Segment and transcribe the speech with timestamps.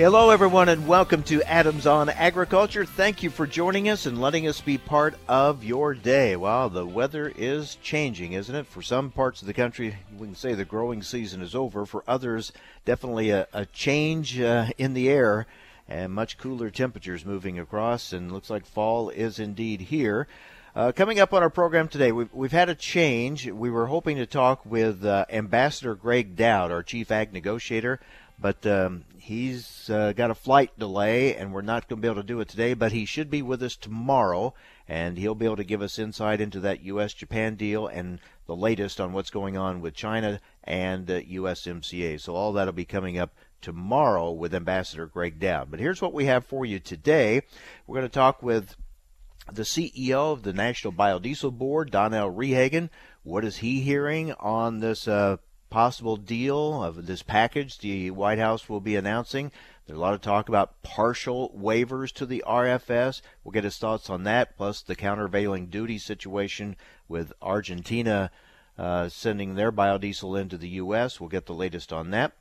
[0.00, 2.86] Hello, everyone, and welcome to Adams on Agriculture.
[2.86, 6.36] Thank you for joining us and letting us be part of your day.
[6.36, 8.66] Well, the weather is changing, isn't it?
[8.66, 11.84] For some parts of the country, we can say the growing season is over.
[11.84, 12.50] For others,
[12.86, 15.46] definitely a, a change uh, in the air
[15.86, 20.26] and much cooler temperatures moving across, and looks like fall is indeed here.
[20.74, 23.50] Uh, coming up on our program today, we've, we've had a change.
[23.50, 28.00] We were hoping to talk with uh, Ambassador Gregg Doud, our chief ag negotiator,
[28.38, 32.22] but um, he's uh, got a flight delay, and we're not going to be able
[32.22, 32.74] to do it today.
[32.74, 34.54] But he should be with us tomorrow,
[34.88, 39.00] and he'll be able to give us insight into that U.S.-Japan deal and the latest
[39.00, 42.20] on what's going on with China and uh, USMCA.
[42.20, 45.70] So all that'll be coming up tomorrow with Ambassador Gregg Doud.
[45.70, 47.42] But here's what we have for you today.
[47.86, 48.76] We're going to talk with
[49.52, 52.90] the CEO of the National Biodiesel Board, Donnell Rehagen.
[53.22, 55.36] What is he hearing on this uh,
[55.70, 59.52] possible deal of this package the White House will be announcing.
[59.86, 63.22] There's a lot of talk about partial waivers to the RFS.
[63.42, 66.76] We'll get his thoughts on that, plus the countervailing duty situation
[67.08, 68.30] with Argentina
[68.78, 71.20] uh, sending their biodiesel into the U.S.
[71.20, 72.32] We'll get the latest on that.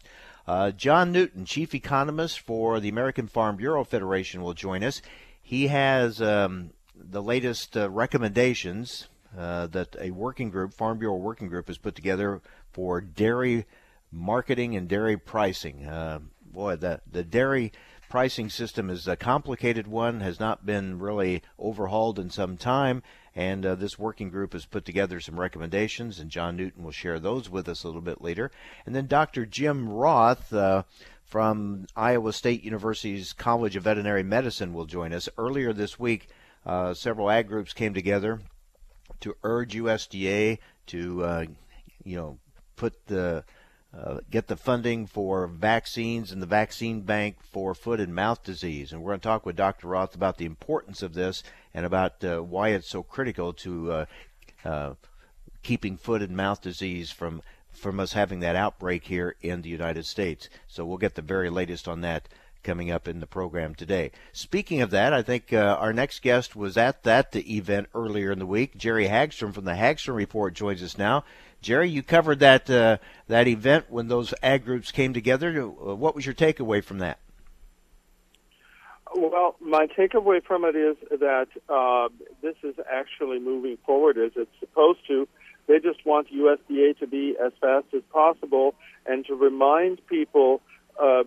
[0.47, 5.01] Uh, John Newton, chief economist for the American Farm Bureau Federation, will join us.
[5.41, 9.07] He has um, the latest uh, recommendations
[9.37, 12.41] uh, that a working group, Farm Bureau working group, has put together
[12.71, 13.65] for dairy
[14.11, 15.85] marketing and dairy pricing.
[15.85, 17.71] Uh, boy, the the dairy
[18.09, 23.03] pricing system is a complicated one, has not been really overhauled in some time,
[23.35, 27.19] and uh, this working group has put together some recommendations, and John Newton will share
[27.19, 28.49] those with us a little bit later.
[28.85, 29.45] And then Dr.
[29.45, 30.53] Jim Roth.
[30.53, 30.83] Uh,
[31.25, 35.29] from Iowa State University's College of Veterinary Medicine will join us.
[35.37, 36.27] Earlier this week,
[36.65, 38.41] uh, several ag groups came together
[39.21, 41.45] to urge USDA to, uh,
[42.03, 42.37] you know,
[42.75, 43.43] put the
[43.91, 48.91] uh, get the funding for vaccines and the vaccine bank for foot and mouth disease.
[48.91, 49.87] And we're going to talk with Dr.
[49.87, 51.43] Roth about the importance of this
[51.73, 54.05] and about uh, why it's so critical to uh,
[54.63, 54.93] uh,
[55.63, 57.41] keeping foot and mouth disease from
[57.71, 60.49] from us having that outbreak here in the United States.
[60.67, 62.27] So we'll get the very latest on that
[62.63, 64.11] coming up in the program today.
[64.31, 68.39] Speaking of that, I think uh, our next guest was at that event earlier in
[68.39, 68.77] the week.
[68.77, 71.23] Jerry Hagstrom from the Hagstrom Report joins us now.
[71.61, 72.97] Jerry, you covered that uh,
[73.27, 75.61] that event when those ag groups came together.
[75.61, 77.19] Uh, what was your takeaway from that?
[79.15, 82.09] Well, my takeaway from it is that uh,
[82.41, 85.27] this is actually moving forward as it's supposed to.
[85.67, 90.61] They just want USDA to be as fast as possible and to remind people
[90.99, 91.23] uh,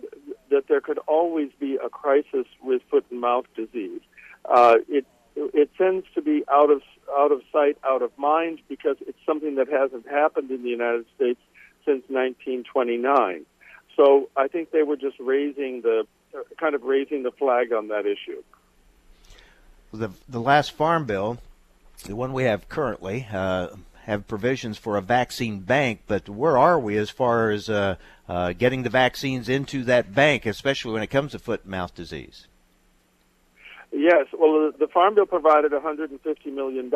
[0.49, 4.01] that there could always be a crisis with foot and mouth disease.
[4.45, 6.81] Uh, it it tends to be out of
[7.17, 11.05] out of sight, out of mind, because it's something that hasn't happened in the United
[11.15, 11.39] States
[11.85, 13.45] since 1929.
[13.95, 16.05] So I think they were just raising the
[16.57, 18.41] kind of raising the flag on that issue.
[19.93, 21.39] The the last farm bill,
[22.05, 23.27] the one we have currently.
[23.31, 23.69] Uh,
[24.05, 27.95] have provisions for a vaccine bank, but where are we as far as uh,
[28.27, 31.95] uh, getting the vaccines into that bank, especially when it comes to foot and mouth
[31.95, 32.47] disease?
[33.91, 36.91] Yes, well, the Farm Bill provided $150 million.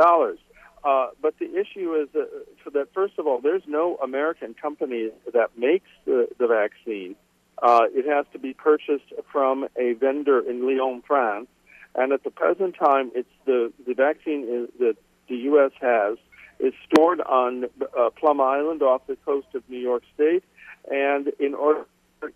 [0.84, 2.29] Uh, but the issue is that,
[2.73, 7.16] that, first of all, there's no American company that makes the, the vaccine.
[7.62, 11.47] Uh, it has to be purchased from a vendor in Lyon, France.
[11.95, 14.95] And at the present time, it's the, the vaccine is, that
[15.28, 15.72] the U.S.
[15.81, 16.18] has
[16.59, 17.66] is stored on
[17.97, 20.44] uh, Plum Island off the coast of New York State.
[20.90, 21.88] And in order to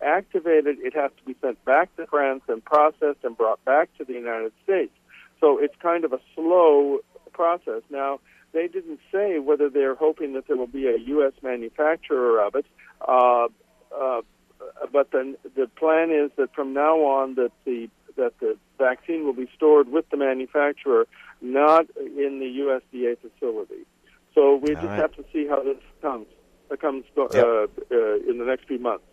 [0.01, 4.05] activated, it has to be sent back to France and processed and brought back to
[4.05, 4.91] the United States.
[5.39, 6.99] So it's kind of a slow
[7.33, 7.81] process.
[7.89, 8.19] Now,
[8.53, 11.33] they didn't say whether they're hoping that there will be a U.S.
[11.41, 12.65] manufacturer of it,
[13.07, 13.47] uh,
[13.97, 14.21] uh,
[14.91, 19.33] but then the plan is that from now on that the that the vaccine will
[19.33, 21.07] be stored with the manufacturer,
[21.41, 23.85] not in the USDA facility.
[24.33, 24.99] So we All just right.
[24.99, 26.27] have to see how this comes.
[26.79, 27.69] Comes uh, yep.
[27.91, 27.95] uh,
[28.29, 29.03] in the next few months.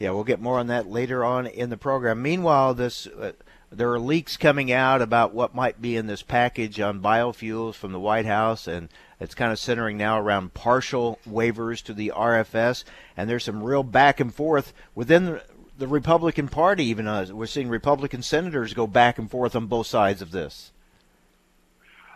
[0.00, 2.20] Yeah, we'll get more on that later on in the program.
[2.20, 3.32] Meanwhile, this uh,
[3.70, 7.92] there are leaks coming out about what might be in this package on biofuels from
[7.92, 8.88] the White House, and
[9.20, 12.84] it's kind of centering now around partial waivers to the RFS.
[13.16, 15.40] And there's some real back and forth within
[15.76, 16.84] the Republican Party.
[16.86, 20.72] Even uh, we're seeing Republican senators go back and forth on both sides of this.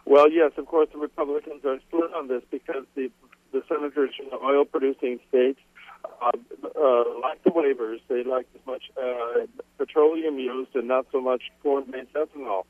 [0.05, 3.11] Well, yes, of course, the Republicans are split on this because the
[3.53, 5.61] the senators from the oil-producing states
[6.05, 6.31] uh,
[6.65, 8.01] uh, like the waivers.
[8.09, 9.47] They like as much uh,
[9.79, 12.65] petroleum used and not so much corn-based ethanol.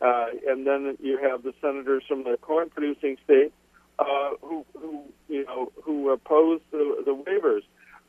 [0.00, 3.52] Uh, and then you have the senators from the corn-producing states
[3.98, 7.62] uh, who, who, you know, who oppose the, the waivers.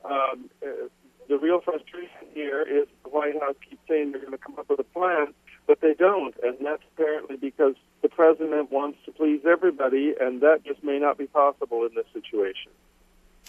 [0.05, 0.87] Um, uh,
[1.27, 4.69] the real frustration here is the White House keeps saying they're going to come up
[4.69, 5.33] with a plan,
[5.67, 10.63] but they don't, and that's apparently because the president wants to please everybody, and that
[10.65, 12.71] just may not be possible in this situation.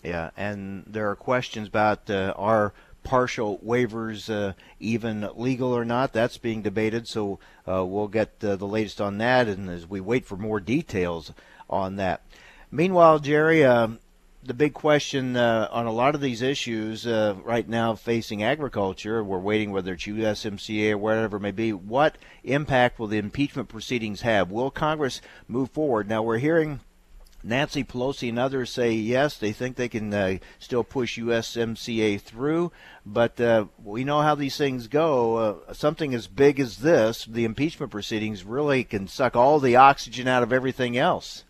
[0.03, 2.73] Yeah, and there are questions about uh, are
[3.05, 6.13] partial waivers uh, even legal or not.
[6.13, 10.01] That's being debated, so uh, we'll get uh, the latest on that, and as we
[10.01, 11.33] wait for more details
[11.71, 12.23] on that.
[12.71, 13.99] Meanwhile, Jerry, um,
[14.45, 19.23] the big question uh, on a lot of these issues uh, right now facing agriculture,
[19.23, 21.73] we're waiting whether it's USMCA or whatever it may be.
[21.73, 24.51] What impact will the impeachment proceedings have?
[24.51, 26.09] Will Congress move forward?
[26.09, 26.81] Now, we're hearing
[27.45, 32.73] Nancy Pelosi and others say yes, they think they can uh, still push USMCA through,
[33.07, 35.37] but uh, we know how these things go.
[35.69, 40.27] Uh, something as big as this, the impeachment proceedings, really can suck all the oxygen
[40.27, 41.45] out of everything else.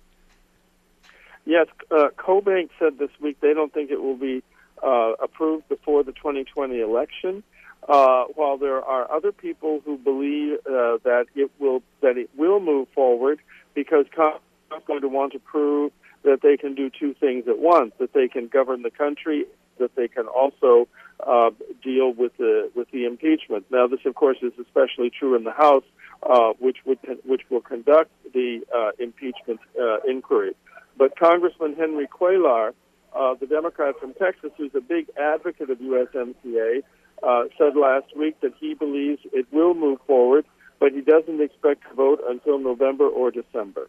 [1.44, 4.42] Yes, uh, CoBank said this week they don't think it will be
[4.82, 7.42] uh, approved before the 2020 election.
[7.88, 12.60] Uh, while there are other people who believe uh, that it will that it will
[12.60, 13.40] move forward
[13.74, 14.40] because Congress
[14.76, 15.90] is going to want to prove
[16.22, 19.46] that they can do two things at once: that they can govern the country,
[19.78, 20.86] that they can also
[21.26, 21.50] uh,
[21.82, 23.66] deal with the with the impeachment.
[23.68, 25.84] Now, this, of course, is especially true in the House,
[26.22, 30.54] uh, which would which will conduct the uh, impeachment uh, inquiry.
[31.02, 32.74] But Congressman Henry Cuellar,
[33.12, 36.84] uh, the Democrat from Texas, who's a big advocate of USMCA,
[37.24, 40.44] uh, said last week that he believes it will move forward,
[40.78, 43.88] but he doesn't expect to vote until November or December.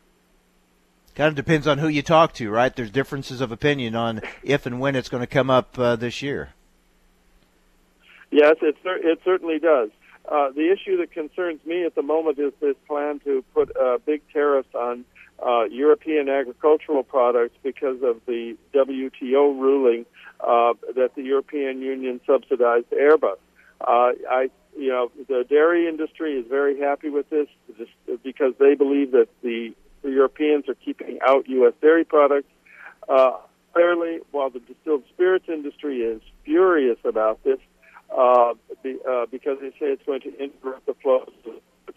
[1.13, 2.75] Kind of depends on who you talk to, right?
[2.75, 6.23] There's differences of opinion on if and when it's going to come up uh, this
[6.23, 6.55] year.
[8.31, 9.91] Yes, it, it certainly does.
[10.27, 13.99] Uh, the issue that concerns me at the moment is this plan to put uh,
[14.03, 15.05] big tariffs on
[15.45, 20.05] uh, European agricultural products because of the WTO ruling
[20.39, 23.37] uh, that the European Union subsidized Airbus.
[23.81, 27.47] Uh, I, you know, the dairy industry is very happy with this
[27.77, 27.91] just
[28.23, 29.73] because they believe that the,
[30.05, 31.71] Europeans are keeping out U.S.
[31.81, 32.49] dairy products.
[33.07, 33.37] Uh,
[33.71, 37.59] clearly, while the distilled spirits industry is furious about this,
[38.13, 38.53] uh,
[38.83, 41.25] be, uh, because they say it's going to interrupt the flow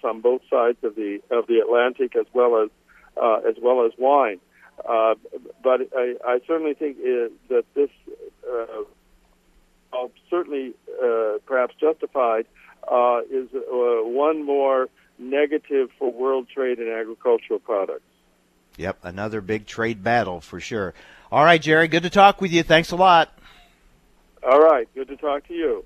[0.04, 2.70] on both sides of the of the Atlantic as well as
[3.20, 4.38] uh, as well as wine.
[4.88, 5.14] Uh,
[5.62, 7.90] but I, I certainly think uh, that this,
[8.48, 8.82] uh,
[10.28, 12.46] certainly uh, perhaps justified,
[12.86, 13.60] uh, is uh,
[14.04, 18.02] one more negative for world trade in agricultural products.
[18.76, 20.92] Yep, another big trade battle for sure.
[21.32, 22.62] All right, Jerry, good to talk with you.
[22.62, 23.36] Thanks a lot.
[24.42, 25.84] All right, good to talk to you.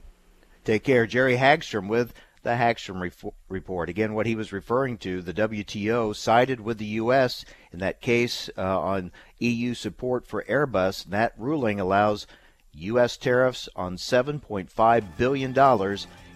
[0.65, 1.07] Take care.
[1.07, 2.13] Jerry Hagstrom with
[2.43, 3.89] the Hagstrom re- report.
[3.89, 7.45] Again, what he was referring to, the WTO sided with the U.S.
[7.73, 11.05] in that case uh, on EU support for Airbus.
[11.05, 12.27] That ruling allows
[12.75, 13.17] U.S.
[13.17, 15.53] tariffs on $7.5 billion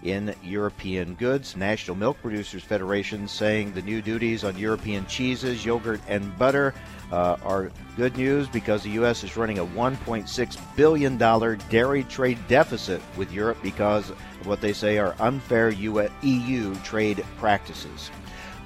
[0.04, 1.56] in European goods.
[1.56, 6.74] National Milk Producers Federation saying the new duties on European cheeses, yogurt, and butter
[7.10, 9.24] uh, are good news because the U.S.
[9.24, 14.98] is running a $1.6 billion dairy trade deficit with Europe because of what they say
[14.98, 18.10] are unfair EU trade practices.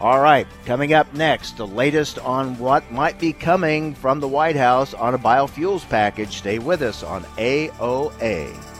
[0.00, 4.54] All right, coming up next, the latest on what might be coming from the White
[4.54, 6.36] House on a biofuels package.
[6.36, 8.77] Stay with us on AOA.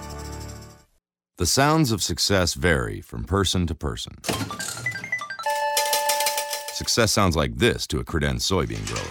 [1.39, 4.17] The sounds of success vary from person to person.
[6.73, 9.07] Success sounds like this to a Credenz soybean grower.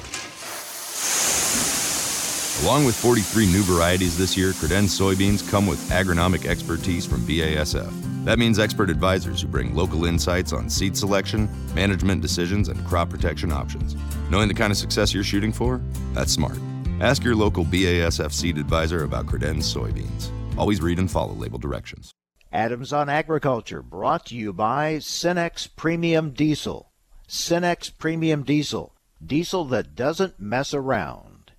[2.65, 8.25] Along with 43 new varieties this year, Credenz soybeans come with agronomic expertise from BASF.
[8.25, 13.09] That means expert advisors who bring local insights on seed selection, management decisions, and crop
[13.09, 13.95] protection options.
[14.29, 15.79] Knowing the kind of success you're shooting for?
[16.11, 16.59] That's smart.
[16.99, 20.29] Ask your local BASF seed advisor about Credenz soybeans.
[20.57, 22.13] Always read and follow label directions.
[22.51, 26.91] Adams on Agriculture, brought to you by Cenex Premium Diesel.
[27.27, 31.51] Cenex Premium Diesel, diesel that doesn't mess around.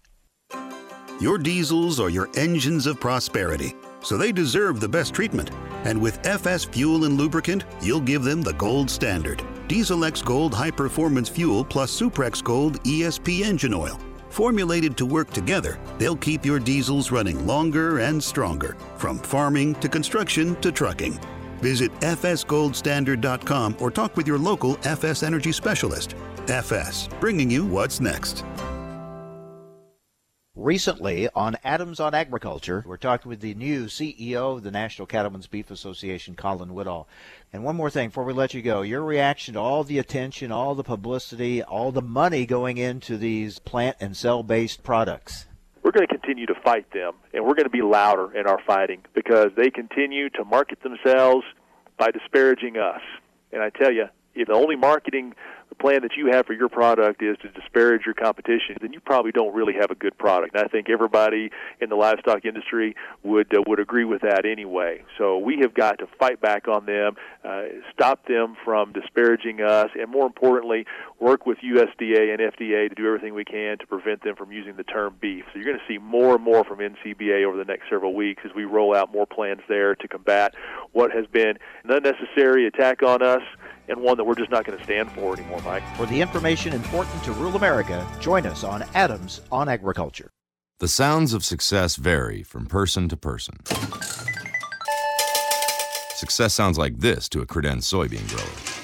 [1.20, 5.50] Your diesels are your engines of prosperity, so they deserve the best treatment.
[5.84, 9.42] And with FS Fuel and Lubricant, you'll give them the gold standard.
[9.68, 14.00] Diesel X Gold High Performance Fuel plus Suprex Gold ESP engine oil.
[14.38, 19.88] Formulated to work together, they'll keep your diesels running longer and stronger, from farming to
[19.88, 21.18] construction to trucking.
[21.56, 26.14] Visit fsgoldstandard.com or talk with your local FS Energy specialist.
[26.46, 28.44] FS, bringing you what's next.
[30.58, 35.46] Recently on Adams on Agriculture, we're talking with the new CEO of the National Cattlemen's
[35.46, 37.06] Beef Association, Colin Woodall.
[37.52, 40.50] And one more thing before we let you go your reaction to all the attention,
[40.50, 45.46] all the publicity, all the money going into these plant and cell based products.
[45.84, 48.60] We're going to continue to fight them, and we're going to be louder in our
[48.66, 51.44] fighting because they continue to market themselves
[51.98, 53.00] by disparaging us.
[53.52, 55.34] And I tell you, if the only marketing
[55.74, 59.32] plan that you have for your product is to disparage your competition, then you probably
[59.32, 60.54] don't really have a good product.
[60.54, 65.04] And I think everybody in the livestock industry would uh, would agree with that anyway.
[65.16, 69.90] So we have got to fight back on them, uh, stop them from disparaging us,
[69.98, 70.86] and more importantly,
[71.20, 74.76] work with USDA and FDA to do everything we can to prevent them from using
[74.76, 75.44] the term beef.
[75.52, 78.42] So you're going to see more and more from NCBA over the next several weeks
[78.44, 80.54] as we roll out more plans there to combat
[80.92, 83.42] what has been an unnecessary attack on us
[83.88, 85.82] and one that we're just not going to stand for anymore, Mike.
[85.96, 90.30] For the information important to rural America, join us on Adams on Agriculture.
[90.80, 93.56] The sounds of success vary from person to person.
[96.14, 98.78] Success sounds like this to a Credenz soybean grower.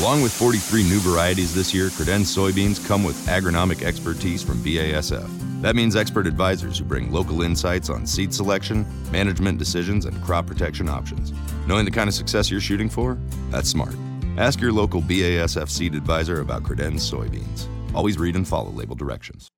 [0.00, 5.60] Along with 43 new varieties this year, Credenz soybeans come with agronomic expertise from BASF.
[5.60, 10.46] That means expert advisors who bring local insights on seed selection, management decisions, and crop
[10.46, 11.32] protection options.
[11.66, 13.18] Knowing the kind of success you're shooting for?
[13.50, 13.94] That's smart.
[14.36, 17.66] Ask your local BASF seed advisor about Credenz soybeans.
[17.94, 19.48] Always read and follow label directions.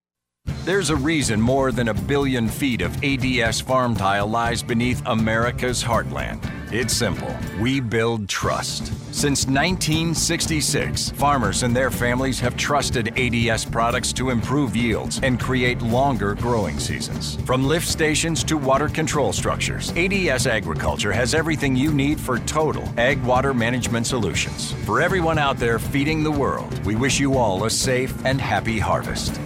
[0.64, 5.82] There's a reason more than a billion feet of ADS farm tile lies beneath America's
[5.82, 6.42] heartland.
[6.76, 7.32] It's simple.
[7.60, 8.86] We build trust.
[9.14, 15.80] Since 1966, farmers and their families have trusted ADS products to improve yields and create
[15.82, 17.36] longer growing seasons.
[17.42, 22.92] From lift stations to water control structures, ADS Agriculture has everything you need for total
[22.98, 24.72] ag water management solutions.
[24.84, 28.80] For everyone out there feeding the world, we wish you all a safe and happy
[28.80, 29.40] harvest.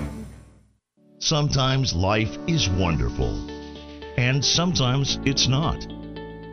[1.19, 3.51] Sometimes life is wonderful,
[4.17, 5.98] and sometimes it's not.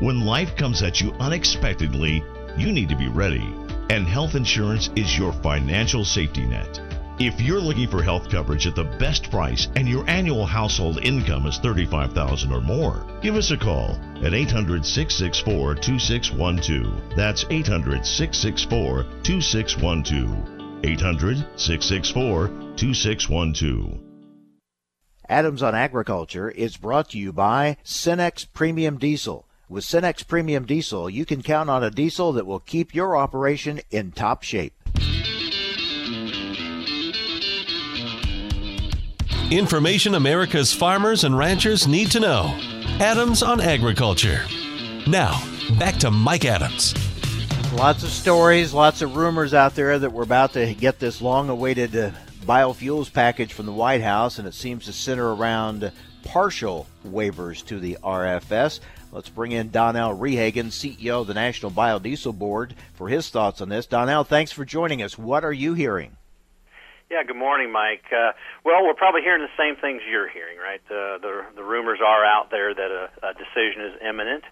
[0.00, 2.22] When life comes at you unexpectedly,
[2.56, 3.52] you need to be ready,
[3.90, 6.80] and health insurance is your financial safety net.
[7.18, 11.46] If you're looking for health coverage at the best price and your annual household income
[11.46, 17.16] is 35,000 or more, give us a call at 800 664 2612.
[17.16, 20.84] That's 800 664 2612.
[20.84, 23.98] 800 664 2612.
[25.28, 29.47] Adams on Agriculture is brought to you by Cenex Premium Diesel.
[29.70, 33.82] With Cenex Premium Diesel, you can count on a diesel that will keep your operation
[33.90, 34.72] in top shape.
[39.50, 42.58] Information America's farmers and ranchers need to know.
[42.98, 44.40] Adams on Agriculture.
[45.06, 45.38] Now,
[45.78, 46.94] back to Mike Adams.
[47.74, 51.50] Lots of stories, lots of rumors out there that we're about to get this long
[51.50, 52.12] awaited uh,
[52.46, 55.92] biofuels package from the White House, and it seems to center around
[56.24, 58.80] partial waivers to the RFS.
[59.10, 63.70] Let's bring in Donnell Rehagen, CEO of the National Biodiesel Board, for his thoughts on
[63.70, 63.86] this.
[63.86, 65.16] Donnell, thanks for joining us.
[65.16, 66.16] What are you hearing?
[67.10, 68.04] Yeah, good morning, Mike.
[68.12, 68.32] Uh,
[68.64, 70.82] well, we're probably hearing the same things you're hearing, right?
[70.90, 74.44] Uh, the the rumors are out there that a, a decision is imminent.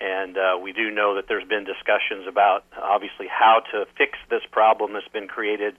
[0.00, 4.42] And uh, we do know that there's been discussions about obviously how to fix this
[4.50, 5.74] problem that's been created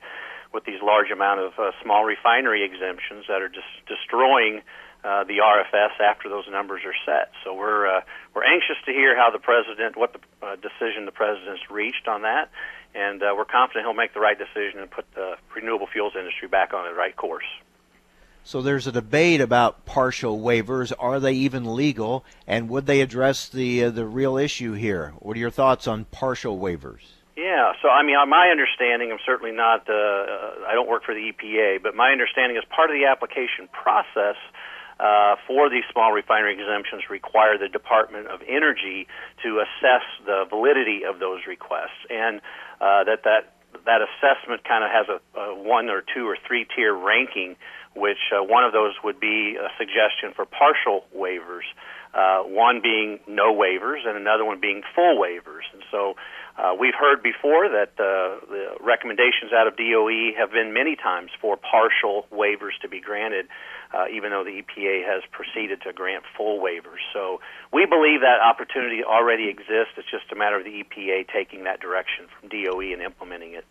[0.54, 4.62] with these large amount of uh, small refinery exemptions that are just destroying
[5.04, 7.32] uh, the RFS after those numbers are set.
[7.44, 8.01] So we're uh,
[8.36, 12.24] we're anxious to hear how the president, what the uh, decision the president's reached on
[12.24, 12.51] that,
[12.94, 16.48] and uh, we're confident he'll make the right decision and put the renewable fuels industry
[16.48, 17.46] back on the right course.
[18.44, 20.94] So there's a debate about partial waivers.
[21.00, 25.13] Are they even legal, and would they address the uh, the real issue here?
[25.20, 27.01] What are your thoughts on partial waivers?
[27.36, 31.13] Yeah, so I mean, my understanding, I'm certainly not, uh, uh I don't work for
[31.13, 34.38] the EPA, but my understanding is part of the application process
[34.99, 39.07] uh, for these small refinery exemptions require the Department of Energy
[39.43, 42.41] to assess the validity of those requests, and
[42.79, 43.53] uh, that that
[43.85, 47.55] that assessment kind of has a, a one or two or three tier ranking
[47.95, 51.63] which uh, one of those would be a suggestion for partial waivers,
[52.15, 55.67] uh, one being no waivers and another one being full waivers.
[55.74, 56.15] And so
[56.57, 61.29] Uh, we've heard before that uh, the recommendations out of DOE have been many times
[61.41, 63.45] for partial waivers to be granted,
[63.93, 67.03] uh, even though the EPA has proceeded to grant full waivers.
[67.12, 67.41] So
[67.74, 69.95] we believe that opportunity already exists.
[69.98, 73.65] It's just a matter of the EPA taking that direction from DOE and implementing it.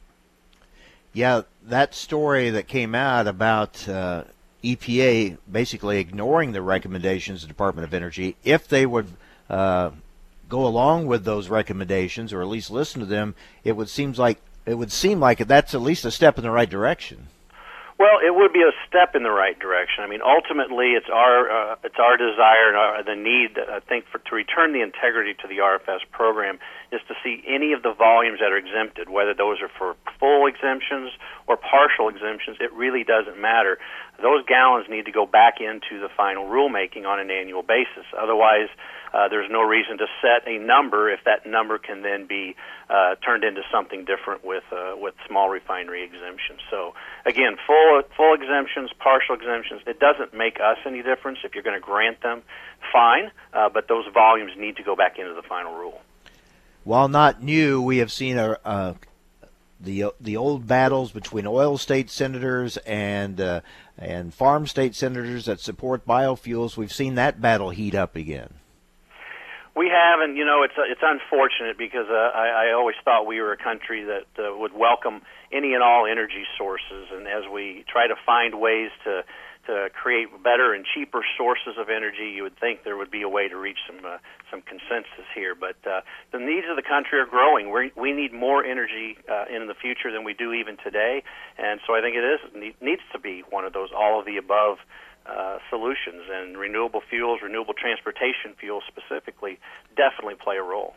[1.14, 4.24] Yeah, that story that came out about uh,
[4.64, 9.09] EPA basically ignoring the recommendations of the Department of Energy, if they would
[9.50, 9.90] uh,
[10.49, 14.40] go along with those recommendations or at least listen to them, it would seems like
[14.66, 17.28] it would seem like that's at least a step in the right direction.
[17.96, 20.02] Well, it would be a step in the right direction.
[20.02, 24.06] I mean, ultimately, it's our uh, it's our desire and our, the need, I think,
[24.10, 26.58] for to return the integrity to the RFS program
[26.90, 30.46] is to see any of the volumes that are exempted, whether those are for full
[30.50, 31.14] exemptions
[31.46, 32.58] or partial exemptions.
[32.58, 33.78] It really doesn't matter.
[34.18, 38.10] Those gallons need to go back into the final rulemaking on an annual basis.
[38.10, 38.74] Otherwise,
[39.14, 42.56] uh, there's no reason to set a number if that number can then be
[42.90, 46.60] uh, turned into something different with uh, with small refinery exemptions.
[46.70, 51.38] So again, full full exemptions, partial exemptions, it doesn't make us any difference.
[51.44, 52.42] If you're going to grant them,
[52.92, 56.00] fine, uh, but those volumes need to go back into the final rule.
[56.84, 58.96] While not new, we have seen a, a
[59.80, 63.60] the the old battles between oil state senators and uh,
[63.96, 66.76] and farm state senators that support biofuels.
[66.76, 68.54] We've seen that battle heat up again.
[69.76, 73.40] We have, and you know, it's it's unfortunate because uh, I, I always thought we
[73.40, 77.84] were a country that uh, would welcome any and all energy sources, and as we
[77.90, 79.24] try to find ways to
[79.66, 83.28] to create better and cheaper sources of energy, you would think there would be a
[83.28, 85.56] way to reach some uh, some consensus here.
[85.56, 87.72] But uh, the needs of the country are growing.
[87.72, 91.24] We we need more energy uh, in the future than we do even today,
[91.58, 94.36] and so I think it is needs to be one of those all of the
[94.36, 94.78] above
[95.26, 99.58] uh, solutions, and renewable fuels, renewable transportation fuels specifically,
[99.96, 100.94] definitely play a role.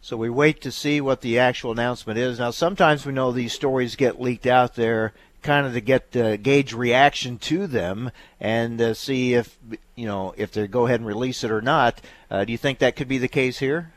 [0.00, 2.38] So we wait to see what the actual announcement is.
[2.38, 6.36] Now, sometimes we know these stories get leaked out there, kind of to get uh,
[6.36, 9.56] gauge reaction to them and uh, see if
[9.94, 12.00] you know if they go ahead and release it or not.
[12.30, 13.92] Uh, do you think that could be the case here?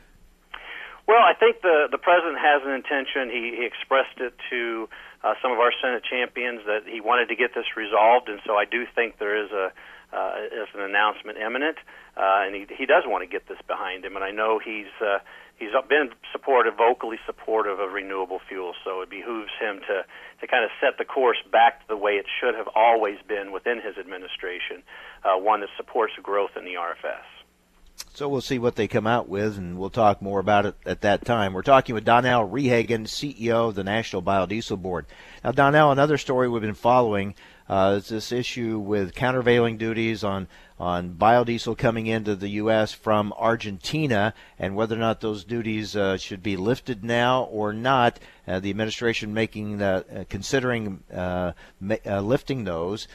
[1.08, 3.30] Well, I think the the president has an intention.
[3.30, 4.88] He, he expressed it to
[5.24, 8.54] uh, some of our Senate champions that he wanted to get this resolved, and so
[8.54, 9.72] I do think there is a
[10.10, 11.76] uh, is an announcement imminent,
[12.16, 14.92] uh, and he he does want to get this behind him, and I know he's
[15.00, 15.18] uh,
[15.58, 20.04] he's been supportive, vocally supportive of renewable fuels, so it behooves him to
[20.40, 23.52] to kind of set the course back to the way it should have always been
[23.52, 24.82] within his administration,
[25.24, 27.37] uh, one that supports growth in the RFS.
[28.14, 31.02] So we'll see what they come out with, and we'll talk more about it at
[31.02, 31.52] that time.
[31.52, 35.06] We're talking with Donnell Rehagen, CEO of the National Biodiesel Board.
[35.44, 37.34] Now, Donnell, another story we've been following
[37.68, 40.48] uh, is this issue with countervailing duties on
[40.80, 42.92] on biodiesel coming into the U.S.
[42.92, 48.20] from Argentina, and whether or not those duties uh, should be lifted now or not.
[48.46, 53.08] Uh, the administration making the, uh, considering uh, ma- uh, lifting those.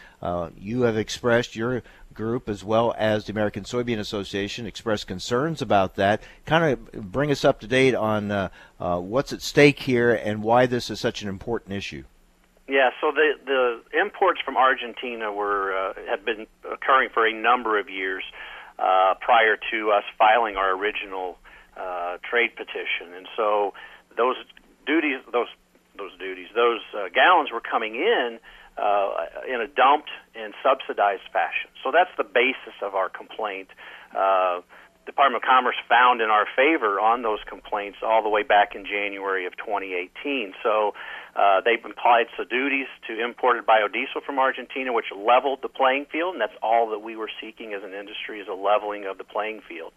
[0.57, 1.81] you have expressed your
[2.13, 6.21] group as well as the American Soybean Association expressed concerns about that.
[6.45, 8.49] Kind of bring us up to date on uh,
[8.79, 12.03] uh, what's at stake here and why this is such an important issue.
[12.67, 17.77] Yeah, so the the imports from Argentina were uh, have been occurring for a number
[17.77, 18.23] of years
[18.79, 21.37] uh, prior to us filing our original
[21.75, 23.73] uh, trade petition, and so
[24.15, 24.37] those
[24.85, 25.49] duties, those
[25.97, 28.39] those duties, those uh, gallons were coming in
[28.77, 29.09] uh,
[29.47, 31.69] in a dumped and subsidized fashion.
[31.83, 33.69] So that's the basis of our complaint.
[34.15, 34.61] Uh,
[35.05, 38.85] Department of Commerce found in our favor on those complaints all the way back in
[38.85, 40.53] January of 2018.
[40.63, 40.93] So
[41.35, 46.35] uh, they've applied some duties to imported biodiesel from Argentina, which leveled the playing field,
[46.35, 49.25] and that's all that we were seeking as an industry is a leveling of the
[49.25, 49.91] playing field.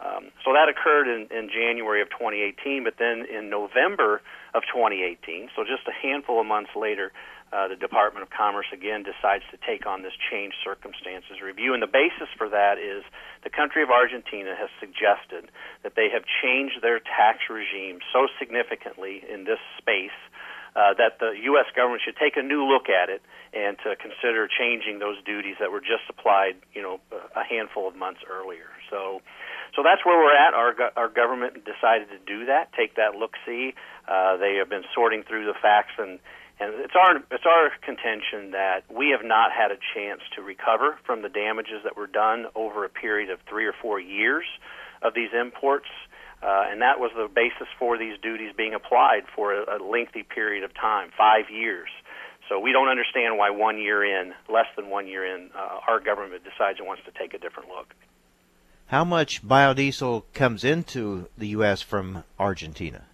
[0.00, 4.22] Um, so that occurred in, in January of 2018, but then in November
[4.54, 7.10] of 2018, so just a handful of months later,
[7.52, 11.72] uh, the Department of Commerce again decides to take on this changed circumstances review.
[11.72, 13.04] And the basis for that is
[13.44, 15.48] the country of Argentina has suggested
[15.82, 20.16] that they have changed their tax regime so significantly in this space
[20.76, 21.66] uh, that the U.S.
[21.74, 25.72] government should take a new look at it and to consider changing those duties that
[25.72, 28.68] were just applied, you know, a handful of months earlier.
[28.90, 29.20] So,
[29.74, 30.54] so that's where we're at.
[30.54, 33.74] Our our government decided to do that, take that look see.
[34.06, 36.20] Uh, they have been sorting through the facts and
[36.60, 40.98] and it's our it's our contention that we have not had a chance to recover
[41.04, 44.44] from the damages that were done over a period of three or four years
[45.02, 45.86] of these imports,
[46.42, 50.24] uh, and that was the basis for these duties being applied for a, a lengthy
[50.24, 51.88] period of time, five years.
[52.48, 56.00] So we don't understand why one year in, less than one year in, uh, our
[56.00, 57.94] government decides it wants to take a different look.
[58.86, 61.82] How much biodiesel comes into the U.S.
[61.82, 63.04] from Argentina?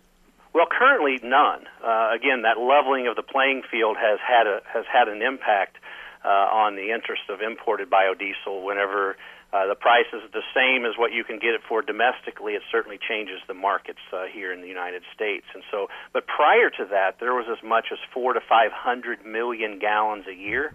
[0.55, 1.67] Well, currently none.
[1.83, 5.77] Uh, again, that leveling of the playing field has had a, has had an impact
[6.25, 8.63] uh, on the interest of imported biodiesel.
[8.63, 9.19] Whenever
[9.53, 12.63] uh, the price is the same as what you can get it for domestically, it
[12.71, 15.45] certainly changes the markets uh, here in the United States.
[15.55, 19.27] And so, but prior to that, there was as much as four to five hundred
[19.27, 20.73] million gallons a year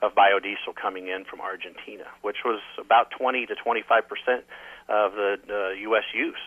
[0.00, 4.44] of biodiesel coming in from Argentina, which was about 20 to 25 percent
[4.88, 6.04] of the uh, U.S.
[6.14, 6.40] use.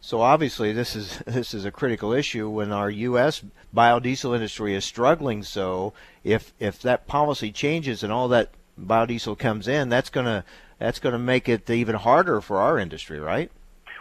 [0.00, 3.42] So obviously, this is this is a critical issue when our U.S.
[3.74, 5.42] biodiesel industry is struggling.
[5.42, 5.92] So
[6.24, 10.44] if if that policy changes and all that biodiesel comes in, that's gonna
[10.78, 13.50] that's gonna make it even harder for our industry, right?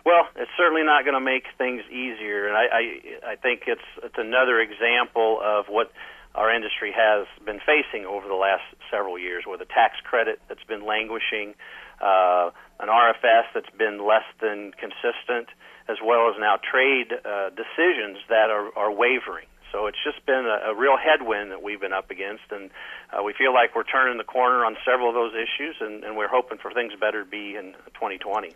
[0.05, 3.81] Well, it's certainly not going to make things easier, and I, I I think it's
[4.03, 5.91] it's another example of what
[6.35, 10.63] our industry has been facing over the last several years, with a tax credit that's
[10.63, 11.55] been languishing,
[12.01, 15.49] uh, an RFS that's been less than consistent,
[15.87, 19.45] as well as now trade uh, decisions that are, are wavering.
[19.71, 22.69] So it's just been a, a real headwind that we've been up against, and
[23.11, 26.15] uh, we feel like we're turning the corner on several of those issues, and, and
[26.15, 28.53] we're hoping for things better to be in 2020.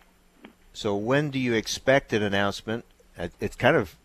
[0.72, 2.84] So when do you expect an announcement?
[3.38, 3.96] It's kind of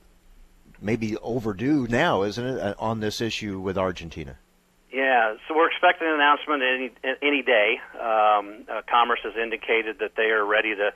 [0.81, 4.37] maybe overdue now, isn't it, uh, on this issue with Argentina?
[4.91, 7.79] Yeah, so we're expecting an announcement any any day.
[7.95, 10.91] Um, uh, Commerce has indicated that they are ready to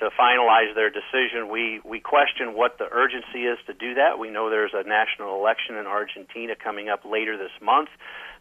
[0.00, 1.48] to finalize their decision.
[1.50, 4.18] We we question what the urgency is to do that.
[4.18, 7.88] We know there's a national election in Argentina coming up later this month.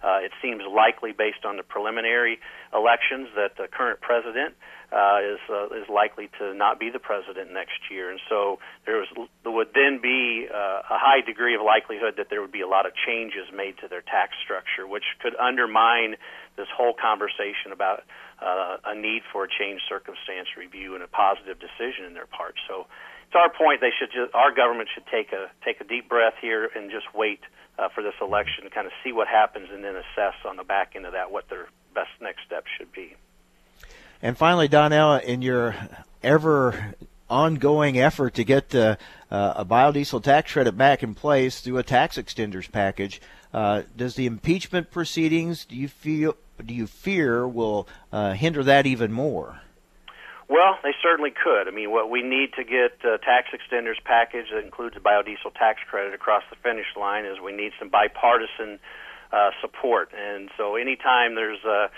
[0.04, 2.40] Uh, it seems likely, based on the preliminary
[2.74, 4.54] elections, that the current president
[4.92, 8.98] uh, is uh, is likely to not be the president next year, and so there
[8.98, 9.08] was
[9.44, 12.68] there would then be uh, a high degree of likelihood that there would be a
[12.68, 16.16] lot of changes made to their tax structure, which could undermine
[16.58, 18.04] this whole conversation about
[18.44, 22.56] uh, a need for a change circumstance review and a positive decision in their part.
[22.68, 22.88] So,
[23.34, 23.82] it's our point.
[23.82, 27.08] They should just, our government should take a take a deep breath here and just
[27.16, 27.40] wait
[27.80, 30.64] uh, for this election to kind of see what happens and then assess on the
[30.64, 33.16] back end of that what their best next steps should be.
[34.22, 35.76] And finally, Donnell, in your
[36.22, 36.94] ever
[37.30, 38.96] ongoing effort to get uh,
[39.32, 43.20] uh, a biodiesel tax credit back in place through a tax extenders package,
[43.54, 48.86] uh, does the impeachment proceedings do you feel do you fear will uh, hinder that
[48.86, 49.60] even more?
[50.50, 51.68] Well, they certainly could.
[51.68, 55.54] I mean, what we need to get a tax extenders package that includes a biodiesel
[55.56, 58.80] tax credit across the finish line is we need some bipartisan
[59.32, 60.12] uh, support.
[60.14, 61.90] And so, anytime there's a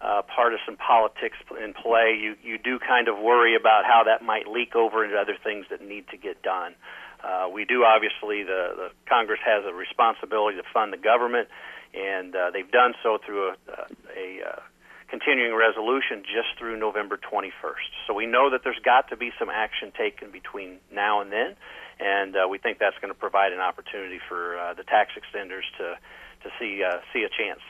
[0.00, 4.48] uh, partisan politics in play, you you do kind of worry about how that might
[4.48, 6.74] leak over into other things that need to get done.
[7.22, 11.48] Uh, we do obviously the, the Congress has a responsibility to fund the government,
[11.94, 13.54] and uh, they've done so through a,
[14.16, 14.62] a, a
[15.08, 18.06] continuing resolution just through November 21st.
[18.06, 21.56] So we know that there's got to be some action taken between now and then,
[21.98, 25.66] and uh, we think that's going to provide an opportunity for uh, the tax extenders
[25.78, 25.96] to
[26.42, 27.60] to see uh, see a chance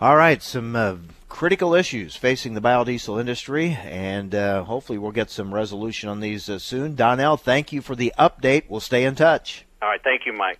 [0.00, 0.96] all right, some uh,
[1.28, 6.48] critical issues facing the biodiesel industry, and uh, hopefully we'll get some resolution on these
[6.48, 6.94] uh, soon.
[6.94, 8.64] Donnell, thank you for the update.
[8.70, 9.66] We'll stay in touch.
[9.82, 10.58] All right, thank you, Mike.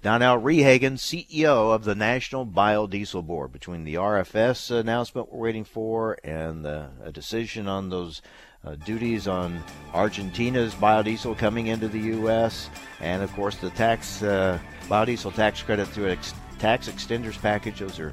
[0.00, 3.52] Donnell Rehagen, CEO of the National Biodiesel Board.
[3.52, 8.22] Between the RFS announcement we're waiting for and a decision on those
[8.64, 9.60] uh, duties on
[9.94, 15.88] Argentina's biodiesel coming into the U.S., and of course the tax uh, biodiesel tax credit
[15.88, 18.12] through ex- tax extenders package, those are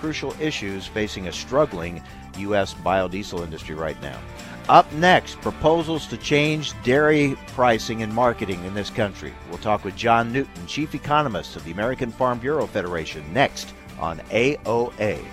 [0.00, 2.02] crucial issues facing a struggling
[2.38, 2.72] U.S.
[2.72, 4.18] biodiesel industry right now.
[4.68, 9.32] Up next, proposals to change dairy pricing and marketing in this country.
[9.48, 14.18] We'll talk with John Newton, Chief Economist of the American Farm Bureau Federation, next on
[14.30, 15.24] AOA.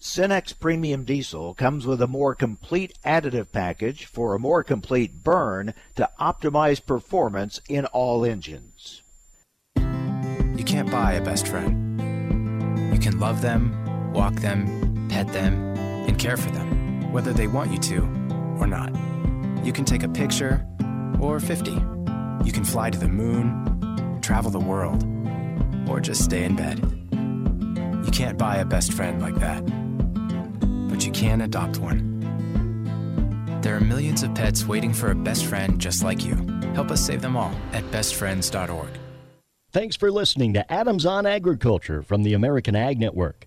[0.00, 5.72] Cenex Premium Diesel comes with a more complete additive package for a more complete burn
[5.94, 9.00] to optimize performance in all engines.
[9.76, 11.98] You can't buy a best friend.
[12.92, 13.72] You can love them,
[14.12, 18.00] walk them, pet them, and care for them, whether they want you to
[18.58, 18.92] or not.
[19.64, 20.66] You can take a picture
[21.20, 21.70] or 50.
[21.70, 25.04] You can fly to the moon, travel the world,
[25.88, 26.78] or just stay in bed.
[28.04, 29.64] You can't buy a best friend like that,
[30.88, 32.10] but you can adopt one.
[33.62, 36.34] There are millions of pets waiting for a best friend just like you.
[36.74, 38.88] Help us save them all at bestfriends.org.
[39.70, 43.46] Thanks for listening to Adams on Agriculture from the American Ag Network.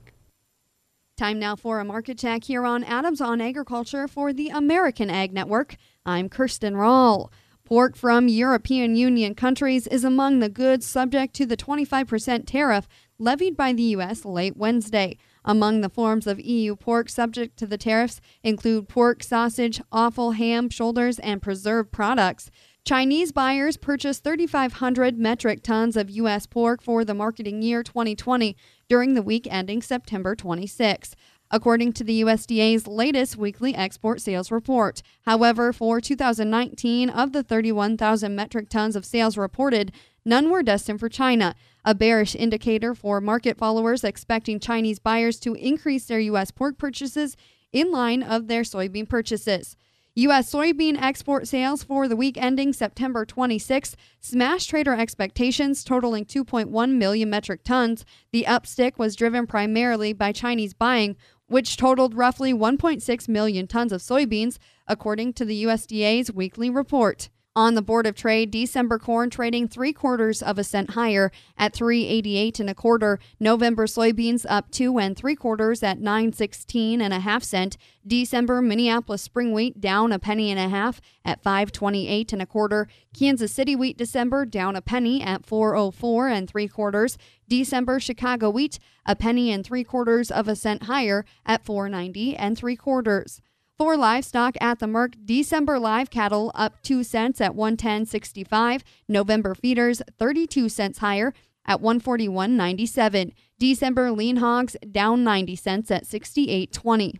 [1.21, 5.31] Time now for a market check here on Adams on Agriculture for the American Ag
[5.31, 5.75] Network.
[6.03, 7.31] I'm Kirsten Rahl.
[7.63, 12.87] Pork from European Union countries is among the goods subject to the 25% tariff
[13.19, 14.25] levied by the U.S.
[14.25, 15.15] late Wednesday.
[15.45, 20.69] Among the forms of EU pork subject to the tariffs include pork, sausage, offal, ham,
[20.69, 22.49] shoulders, and preserved products.
[22.83, 26.47] Chinese buyers purchased 3,500 metric tons of U.S.
[26.47, 28.57] pork for the marketing year 2020
[28.89, 31.15] during the week ending September 26
[31.51, 35.01] according to the USDA's latest weekly export sales report.
[35.23, 39.91] However, for 2019, of the 31,000 metric tons of sales reported,
[40.23, 45.53] none were destined for China, a bearish indicator for market followers expecting Chinese buyers to
[45.55, 46.51] increase their U.S.
[46.51, 47.35] pork purchases
[47.73, 49.75] in line of their soybean purchases.
[50.15, 50.51] U.S.
[50.51, 57.29] soybean export sales for the week ending September 26 smashed trader expectations, totaling 2.1 million
[57.29, 58.03] metric tons.
[58.33, 61.15] The upstick was driven primarily by Chinese buying,
[61.47, 67.29] which totaled roughly 1.6 million tons of soybeans, according to the USDA's weekly report.
[67.53, 71.73] On the Board of Trade, December corn trading three quarters of a cent higher at
[71.73, 73.19] 388 and a quarter.
[73.41, 77.75] November soybeans up two and three quarters at 916 and a half cent.
[78.07, 82.87] December Minneapolis spring wheat down a penny and a half at 528 and a quarter.
[83.13, 87.17] Kansas City wheat December down a penny at 404 and three quarters.
[87.49, 92.57] December Chicago wheat a penny and three quarters of a cent higher at 490 and
[92.57, 93.41] three quarters.
[93.77, 98.83] For livestock at the Merc, December live cattle up 2 cents at 110.65.
[99.07, 101.33] November feeders 32 cents higher
[101.65, 103.33] at 141.97.
[103.57, 107.19] December lean hogs down 90 cents at 68.20.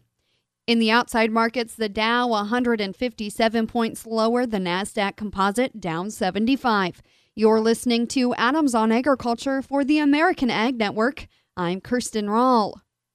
[0.68, 7.02] In the outside markets, the Dow 157 points lower, the Nasdaq Composite down 75.
[7.34, 11.28] You're listening to Adams on Agriculture for the American Ag Network.
[11.58, 12.82] I'm Kirsten Rahl.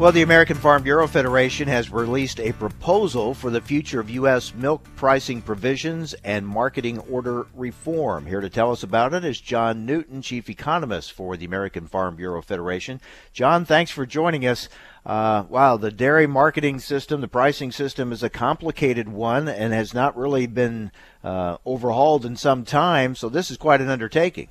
[0.00, 4.54] Well, the American Farm Bureau Federation has released a proposal for the future of U.S.
[4.54, 8.24] milk pricing provisions and marketing order reform.
[8.24, 12.16] Here to tell us about it is John Newton, Chief Economist for the American Farm
[12.16, 12.98] Bureau Federation.
[13.34, 14.70] John, thanks for joining us.
[15.04, 19.92] Uh, wow, the dairy marketing system, the pricing system is a complicated one and has
[19.92, 24.48] not really been uh, overhauled in some time, so this is quite an undertaking.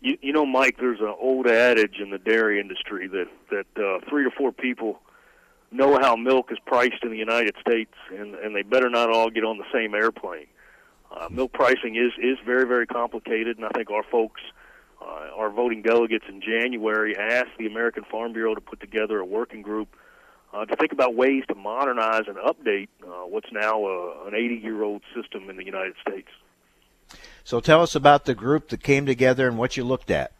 [0.00, 3.98] You, you know, Mike, there's an old adage in the dairy industry that that uh,
[4.08, 5.00] three or four people
[5.70, 9.30] know how milk is priced in the United States, and and they better not all
[9.30, 10.46] get on the same airplane.
[11.10, 14.40] Uh, milk pricing is is very very complicated, and I think our folks,
[15.00, 19.24] uh, our voting delegates in January, asked the American Farm Bureau to put together a
[19.24, 19.88] working group
[20.52, 24.54] uh, to think about ways to modernize and update uh, what's now uh, an 80
[24.62, 26.28] year old system in the United States.
[27.48, 30.32] So tell us about the group that came together and what you looked at.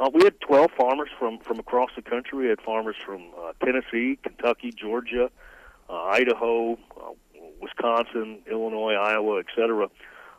[0.00, 2.36] Uh, we had 12 farmers from, from across the country.
[2.36, 5.30] We had farmers from uh, Tennessee, Kentucky, Georgia,
[5.88, 7.12] uh, Idaho, uh,
[7.62, 9.86] Wisconsin, Illinois, Iowa, etc.,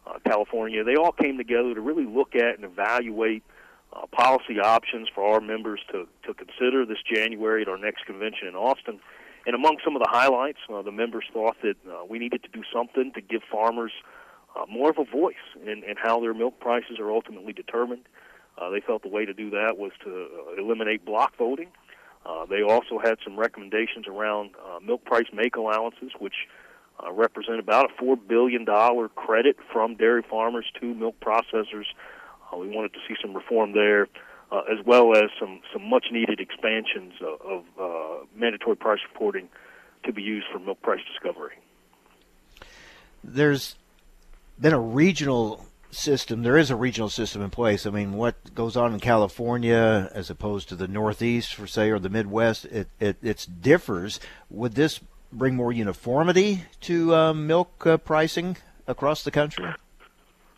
[0.06, 0.84] uh, California.
[0.84, 3.42] They all came together to really look at and evaluate
[3.94, 8.50] uh, policy options for our members to, to consider this January at our next convention
[8.50, 9.00] in Austin.
[9.46, 11.78] And among some of the highlights, the members thought that
[12.10, 13.94] we needed to do something to give farmers
[14.56, 18.04] uh, more of a voice in, in how their milk prices are ultimately determined.
[18.58, 21.68] Uh, they felt the way to do that was to uh, eliminate block voting.
[22.26, 26.48] Uh, they also had some recommendations around uh, milk price make allowances, which
[27.04, 28.66] uh, represent about a $4 billion
[29.16, 31.86] credit from dairy farmers to milk processors.
[32.52, 34.08] Uh, we wanted to see some reform there,
[34.52, 39.50] uh, as well as some, some much needed expansions of, of uh, mandatory price reporting
[40.04, 41.56] to be used for milk price discovery.
[43.24, 43.76] There's
[44.60, 46.44] been a regional system.
[46.44, 47.86] There is a regional system in place.
[47.86, 52.00] I mean, what goes on in California as opposed to the Northeast, for say, or
[52.00, 54.20] the Midwest, it it it's differs.
[54.50, 55.00] Would this
[55.32, 59.66] bring more uniformity to uh, milk uh, pricing across the country?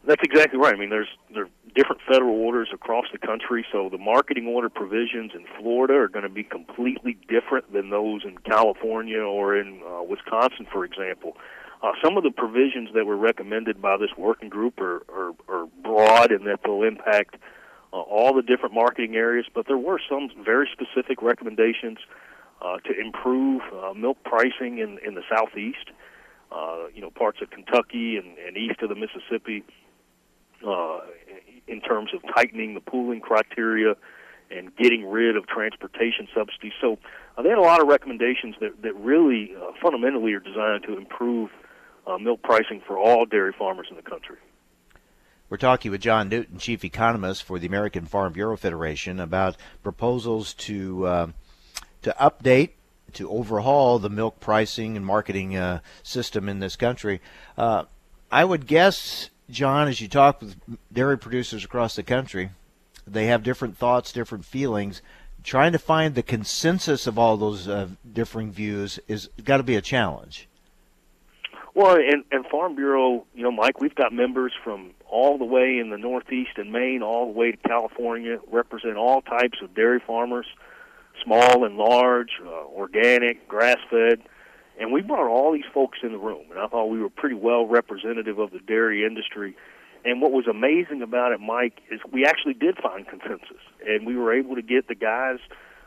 [0.06, 0.74] That's exactly right.
[0.74, 4.70] I mean, there's there are different federal orders across the country, so the marketing order
[4.70, 9.82] provisions in Florida are going to be completely different than those in California or in
[9.88, 11.38] uh, Wisconsin, for example.
[11.82, 15.68] Uh, some of the provisions that were recommended by this working group are, are, are
[15.84, 17.36] broad in that they'll impact
[17.94, 22.00] uh, all the different marketing areas, but there were some very specific recommendations
[22.62, 25.92] uh, to improve uh, milk pricing in, in the southeast.
[26.52, 29.64] Uh, you know, parts of Kentucky and, and east of the Mississippi,
[30.66, 31.00] uh,
[31.68, 33.96] in terms of tightening the pooling criteria
[34.50, 36.72] and getting rid of transportation subsidies.
[36.80, 36.98] So
[37.38, 40.98] uh, they had a lot of recommendations that, that really uh, fundamentally are designed to
[40.98, 41.50] improve
[42.08, 44.38] uh, milk pricing for all dairy farmers in the country.
[45.50, 50.54] We're talking with John Newton, chief economist for the American Farm Bureau Federation, about proposals
[50.56, 51.28] to uh,
[52.02, 52.72] to update,
[53.14, 57.22] to overhaul the milk pricing and marketing uh, system in this country.
[57.58, 57.86] Uh,
[58.30, 60.58] I would guess, John, as you talk with
[60.92, 62.50] dairy producers across the country,
[63.06, 65.02] they have different thoughts, different feelings.
[65.44, 69.78] Trying to find the consensus of all those uh, differing views is got to be
[69.78, 70.50] a challenge.
[71.78, 75.78] Well, and, and Farm Bureau, you know, Mike, we've got members from all the way
[75.78, 80.02] in the Northeast and Maine, all the way to California, represent all types of dairy
[80.08, 80.48] farmers
[81.24, 84.24] small and large, uh, organic, grass fed.
[84.80, 87.36] And we brought all these folks in the room, and I thought we were pretty
[87.36, 89.56] well representative of the dairy industry.
[90.04, 94.16] And what was amazing about it, Mike, is we actually did find consensus, and we
[94.18, 95.38] were able to get the guys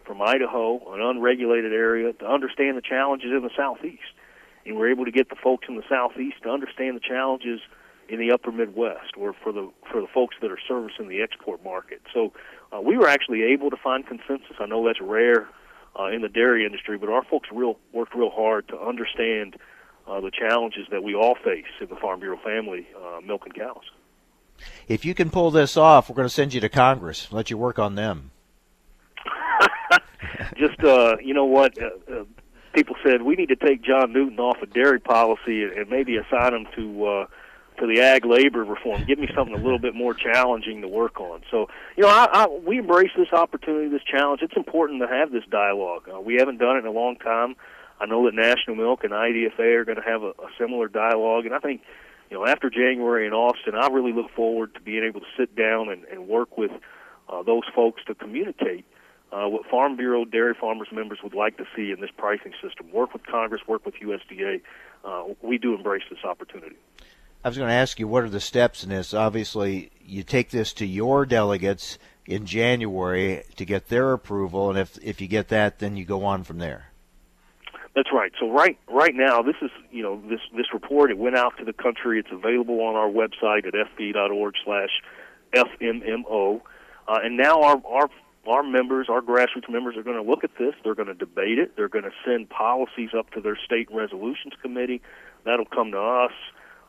[0.06, 4.14] from Idaho, an unregulated area, to understand the challenges in the southeast,
[4.64, 7.60] and we we're able to get the folks in the southeast to understand the challenges
[8.08, 11.62] in the upper Midwest, or for the for the folks that are servicing the export
[11.62, 12.02] market.
[12.12, 12.32] So
[12.72, 14.56] uh, we were actually able to find consensus.
[14.58, 15.48] I know that's rare
[15.98, 19.56] uh, in the dairy industry, but our folks real worked real hard to understand
[20.08, 23.84] uh, the challenges that we all face in the Farm Bureau family, uh, milking cows.
[24.88, 27.28] If you can pull this off, we're going to send you to Congress.
[27.30, 28.32] Let you work on them.
[30.56, 31.78] Just uh, you know what.
[32.72, 36.16] People said we need to take John Newton off of dairy policy and, and maybe
[36.16, 37.26] assign him to uh,
[37.80, 39.04] to the ag labor reform.
[39.04, 41.40] Give me something a little bit more challenging to work on.
[41.50, 44.42] So, you know, I, I, we embrace this opportunity, this challenge.
[44.42, 46.08] It's important to have this dialogue.
[46.08, 47.56] Uh, we haven't done it in a long time.
[47.98, 51.46] I know that National Milk and IDFA are going to have a, a similar dialogue,
[51.46, 51.82] and I think,
[52.30, 55.56] you know, after January in Austin, I really look forward to being able to sit
[55.56, 56.70] down and, and work with
[57.28, 58.84] uh, those folks to communicate
[59.32, 62.90] uh, what Farm Bureau dairy farmers members would like to see in this pricing system.
[62.92, 64.60] Work with Congress, work with USDA.
[65.04, 66.76] Uh, we do embrace this opportunity.
[67.44, 69.14] I was going to ask you what are the steps in this.
[69.14, 74.98] Obviously, you take this to your delegates in January to get their approval, and if
[75.02, 76.90] if you get that, then you go on from there.
[77.94, 78.32] That's right.
[78.38, 81.10] So right right now, this is you know this this report.
[81.10, 82.20] It went out to the country.
[82.20, 86.60] It's available on our website at fb.org/fmmo,
[87.08, 88.08] uh, and now our our
[88.46, 90.74] our members, our grassroots members, are going to look at this.
[90.82, 91.76] They're going to debate it.
[91.76, 95.02] They're going to send policies up to their state resolutions committee.
[95.44, 96.32] That'll come to us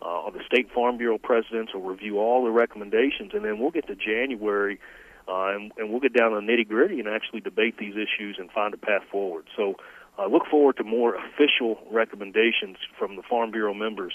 [0.01, 3.87] uh, the State Farm Bureau presidents will review all the recommendations, and then we'll get
[3.87, 4.79] to January,
[5.27, 8.37] uh, and, and we'll get down to the nitty gritty and actually debate these issues
[8.39, 9.45] and find a path forward.
[9.55, 9.75] So,
[10.17, 14.13] uh, look forward to more official recommendations from the Farm Bureau members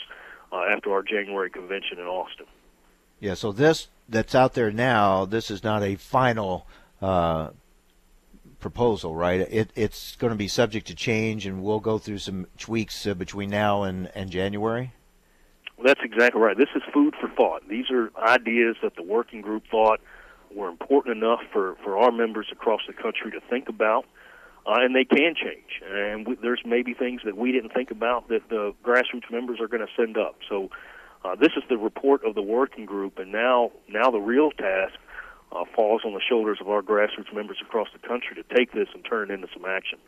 [0.52, 2.46] uh, after our January convention in Austin.
[3.18, 3.32] Yeah.
[3.34, 6.66] So this that's out there now, this is not a final.
[7.00, 7.50] Uh,
[8.58, 9.40] proposal, right?
[9.40, 13.14] It, it's going to be subject to change, and we'll go through some tweaks uh,
[13.14, 14.92] between now and, and January.
[15.76, 16.56] Well, that's exactly right.
[16.56, 17.68] This is food for thought.
[17.68, 20.00] These are ideas that the working group thought
[20.54, 24.06] were important enough for, for our members across the country to think about,
[24.66, 25.82] uh, and they can change.
[25.88, 29.68] And we, there's maybe things that we didn't think about that the grassroots members are
[29.68, 30.36] going to send up.
[30.48, 30.70] So
[31.24, 34.94] uh, this is the report of the working group, and now now the real task
[35.52, 38.88] uh, falls on the shoulders of our grassroots members across the country to take this
[38.94, 39.98] and turn it into some action.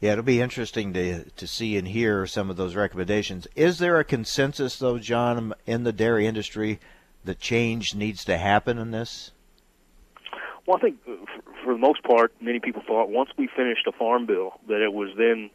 [0.00, 3.46] Yeah, it'll be interesting to to see and hear some of those recommendations.
[3.56, 6.80] Is there a consensus, though, John, in the dairy industry
[7.24, 9.32] that change needs to happen in this?
[10.66, 10.98] Well, I think
[11.64, 14.92] for the most part, many people thought once we finished a farm bill that it
[14.92, 15.50] was then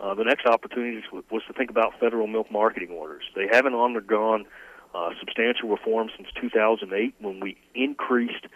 [0.00, 3.24] uh, the next opportunity was to think about federal milk marketing orders.
[3.34, 4.46] They haven't undergone
[4.94, 8.46] uh, substantial reform since 2008 when we increased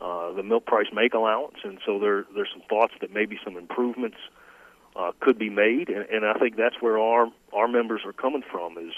[0.00, 3.56] uh, the milk price make allowance, and so there there's some thoughts that maybe some
[3.56, 4.16] improvements
[4.96, 8.42] uh, could be made, and, and I think that's where our our members are coming
[8.50, 8.76] from.
[8.76, 8.92] Is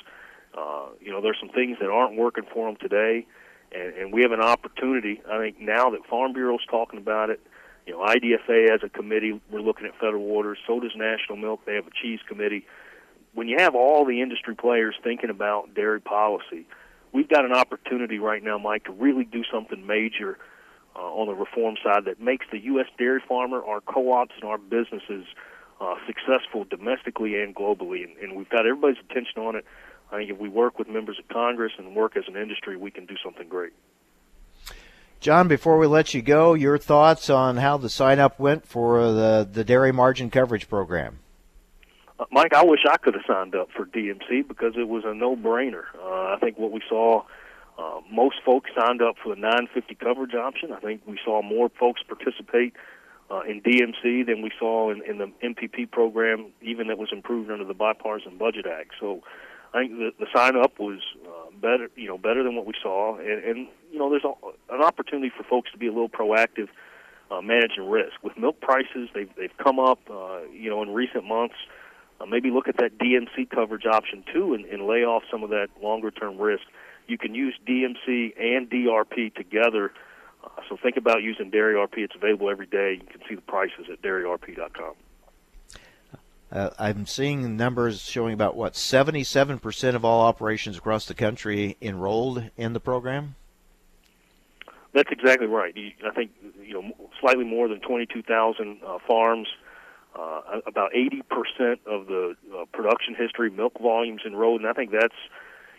[0.57, 3.27] uh, you know there's some things that aren't working for them today,
[3.73, 5.23] and, and we have an opportunity.
[5.31, 7.41] I think now that Farm Bureau's talking about it,
[7.87, 9.41] you know IDFA has a committee.
[9.51, 10.59] We're looking at federal orders.
[10.67, 11.61] So does National Milk.
[11.67, 12.67] They have a cheese committee.
[13.37, 16.67] When you have all the industry players thinking about dairy policy,
[17.13, 20.39] we've got an opportunity right now, Mike, to really do something major
[20.97, 22.87] uh, on the reform side that makes the U.S.
[22.97, 25.27] dairy farmer, our co-ops, and our businesses
[25.83, 28.05] uh, successful domestically and globally.
[28.05, 29.67] And, and we've got everybody's attention on it.
[30.11, 32.91] I think if we work with members of Congress and work as an industry, we
[32.91, 33.75] can do something great.
[35.21, 39.13] John, before we let you go, your thoughts on how the sign up went for
[39.13, 41.19] the, the dairy margin coverage program?
[42.31, 45.37] Mike, I wish I could have signed up for DMC because it was a no
[45.37, 45.85] brainer.
[45.99, 47.23] Uh, I think what we saw,
[47.79, 50.73] uh, most folks signed up for the 950 coverage option.
[50.73, 52.73] I think we saw more folks participate
[53.31, 57.51] uh, in DMC than we saw in, in the MPP program, even that was improved
[57.51, 58.93] under the Bipartisan Budget Act.
[58.99, 59.23] So
[59.75, 62.75] I think the, the sign up was uh, better, you know, better than what we
[62.83, 66.09] saw, and, and you know, there's a, an opportunity for folks to be a little
[66.09, 66.69] proactive,
[67.31, 69.11] uh, managing risk with milk prices.
[69.13, 71.57] They've they've come up, uh, you know, in recent months.
[71.67, 71.86] Uh,
[72.25, 75.69] maybe look at that DMC coverage option too, and, and lay off some of that
[75.83, 76.65] longer term risk.
[77.07, 79.93] You can use DMC and DRP together
[80.47, 81.99] uh, so think about using Dairy RP.
[81.99, 82.95] It's available every day.
[83.01, 84.95] You can see the prices at dairyrp.com.
[86.53, 92.51] Uh, I'm seeing numbers showing about what 77% of all operations across the country enrolled
[92.57, 93.35] in the program.
[94.93, 95.75] That's exactly right.
[96.07, 96.31] I think
[96.63, 99.49] you know slightly more than 22,000 uh, farms,
[100.19, 105.15] uh, about 80% of the uh, production history, milk volumes enrolled, and I think that's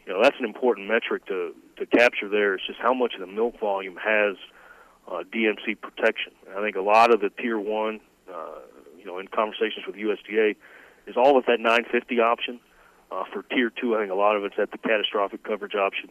[0.06, 2.30] you know that's an important metric to to capture.
[2.30, 4.36] There, it's just how much of the milk volume has
[5.08, 6.34] uh, DMC protection.
[6.56, 8.00] I think a lot of the tier one,
[8.32, 8.60] uh,
[8.98, 10.56] you know, in conversations with USDA,
[11.08, 12.60] is all at that 950 option.
[13.10, 16.10] Uh, for tier two, I think a lot of it's at the catastrophic coverage option.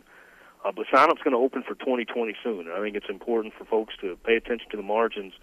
[0.65, 2.67] Uh, but sign-up's going to open for 2020 soon.
[2.75, 5.35] I think it's important for folks to pay attention to the margins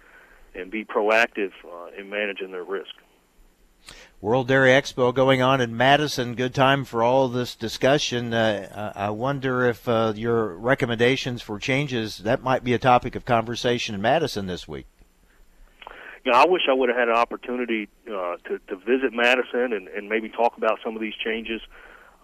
[0.54, 2.94] and be proactive uh, in managing their risk.
[4.20, 6.34] World Dairy Expo going on in Madison.
[6.34, 8.32] Good time for all this discussion.
[8.32, 13.26] Uh, I wonder if uh, your recommendations for changes that might be a topic of
[13.26, 14.86] conversation in Madison this week.
[16.24, 19.74] You know, I wish I would have had an opportunity uh, to to visit Madison
[19.74, 21.60] and, and maybe talk about some of these changes.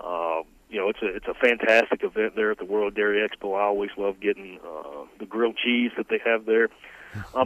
[0.02, 3.58] Uh, you know, it's a it's a fantastic event there at the World Dairy Expo.
[3.58, 6.64] I always love getting uh, the grilled cheese that they have there.
[6.64, 6.68] Uh,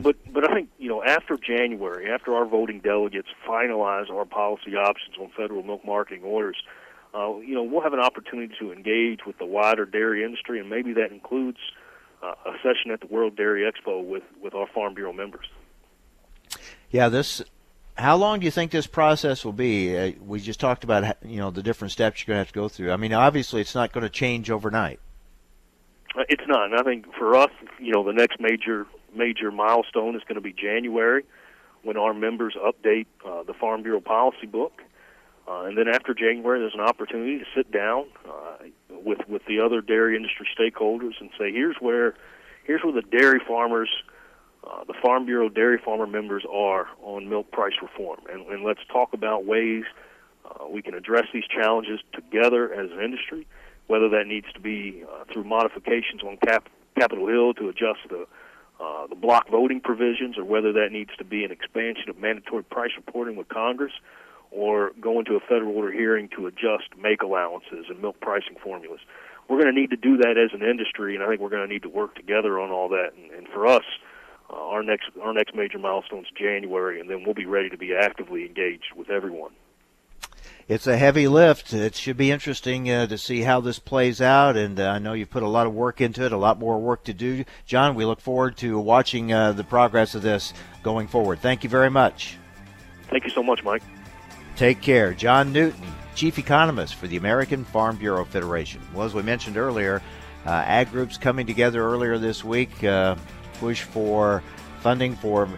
[0.01, 4.77] but but I think you know after January, after our voting delegates finalize our policy
[4.77, 6.57] options on federal milk marketing orders,
[7.15, 10.69] uh, you know we'll have an opportunity to engage with the wider dairy industry, and
[10.69, 11.59] maybe that includes
[12.23, 15.47] uh, a session at the World Dairy Expo with with our Farm Bureau members.
[16.91, 17.43] Yeah, this.
[17.97, 19.97] How long do you think this process will be?
[19.97, 22.55] Uh, we just talked about you know the different steps you're going to have to
[22.55, 22.93] go through.
[22.93, 24.99] I mean, obviously, it's not going to change overnight.
[26.17, 26.71] Uh, it's not.
[26.71, 28.87] And I think for us, you know, the next major
[29.17, 31.25] major milestone is going to be January
[31.83, 34.83] when our members update uh, the Farm Bureau policy book.
[35.47, 38.57] Uh, and then after January, there's an opportunity to sit down uh,
[38.89, 42.15] with with the other dairy industry stakeholders and say, here's where
[42.65, 43.91] here's where the dairy farmers,
[44.67, 48.81] uh, the Farm Bureau dairy farmer members are on milk price reform, and, and let's
[48.91, 49.85] talk about ways
[50.47, 53.47] uh, we can address these challenges together as an industry.
[53.87, 58.27] Whether that needs to be uh, through modifications on Cap- Capitol Hill to adjust the
[58.85, 62.65] uh, the block voting provisions, or whether that needs to be an expansion of mandatory
[62.65, 63.93] price reporting with Congress,
[64.51, 69.01] or go into a federal order hearing to adjust make allowances and milk pricing formulas.
[69.49, 71.67] We're going to need to do that as an industry, and I think we're going
[71.67, 73.11] to need to work together on all that.
[73.17, 73.85] And, and for us,
[74.51, 77.79] uh, our next our next major milestone is January, and then we'll be ready to
[77.79, 79.53] be actively engaged with everyone
[80.69, 81.73] it's a heavy lift.
[81.73, 85.13] It should be interesting uh, to see how this plays out, and uh, I know
[85.13, 87.45] you've put a lot of work into it, a lot more work to do.
[87.67, 91.41] John, we look forward to watching uh, the progress of this going forward.
[91.41, 92.39] Thank you very much.
[93.09, 93.83] Thank you so much, Mike.
[94.57, 95.13] Take care.
[95.13, 95.83] John Newton,
[96.15, 98.81] Chief Economist for the American Farm Bureau Federation.
[98.95, 100.01] Well, as we mentioned earlier,
[100.47, 103.17] uh, ag groups coming together earlier this week, uh,
[103.55, 104.43] push for
[104.81, 105.49] funding for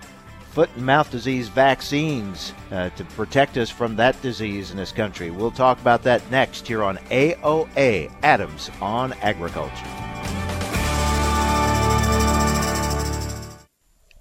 [0.57, 5.31] foot and mouth disease vaccines uh, to protect us from that disease in this country.
[5.31, 9.85] We'll talk about that next here on AOA Adams on Agriculture.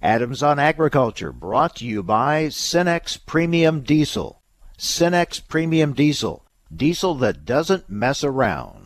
[0.02, 4.42] Adams on Agriculture brought to you by Cenex Premium Diesel.
[4.78, 8.85] Cenex Premium Diesel, diesel that doesn't mess around.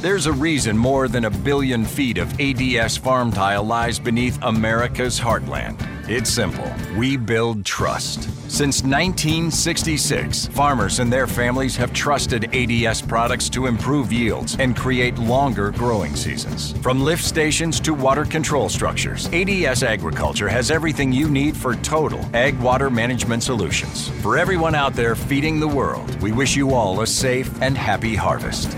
[0.00, 5.18] There's a reason more than a billion feet of ADS farm tile lies beneath America's
[5.18, 5.76] heartland.
[6.08, 6.72] It's simple.
[6.96, 8.22] We build trust.
[8.48, 15.18] Since 1966, farmers and their families have trusted ADS products to improve yields and create
[15.18, 16.78] longer growing seasons.
[16.78, 22.20] From lift stations to water control structures, ADS Agriculture has everything you need for total
[22.36, 24.10] ag water management solutions.
[24.22, 28.14] For everyone out there feeding the world, we wish you all a safe and happy
[28.14, 28.76] harvest.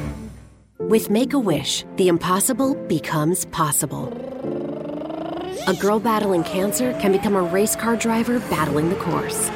[0.91, 4.09] With Make a Wish, the impossible becomes possible.
[5.69, 9.53] A girl battling cancer can become a race car driver battling the course.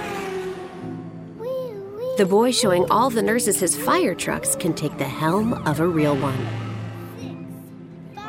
[2.19, 5.89] The boy showing all the nurses his fire trucks can take the helm of a
[5.89, 6.39] real one.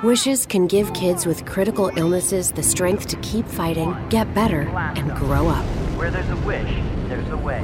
[0.01, 4.61] Wishes can give kids with critical illnesses the strength to keep fighting, get better,
[4.97, 5.65] and grow up.
[5.95, 6.73] Where there's a wish,
[7.07, 7.61] there's a way.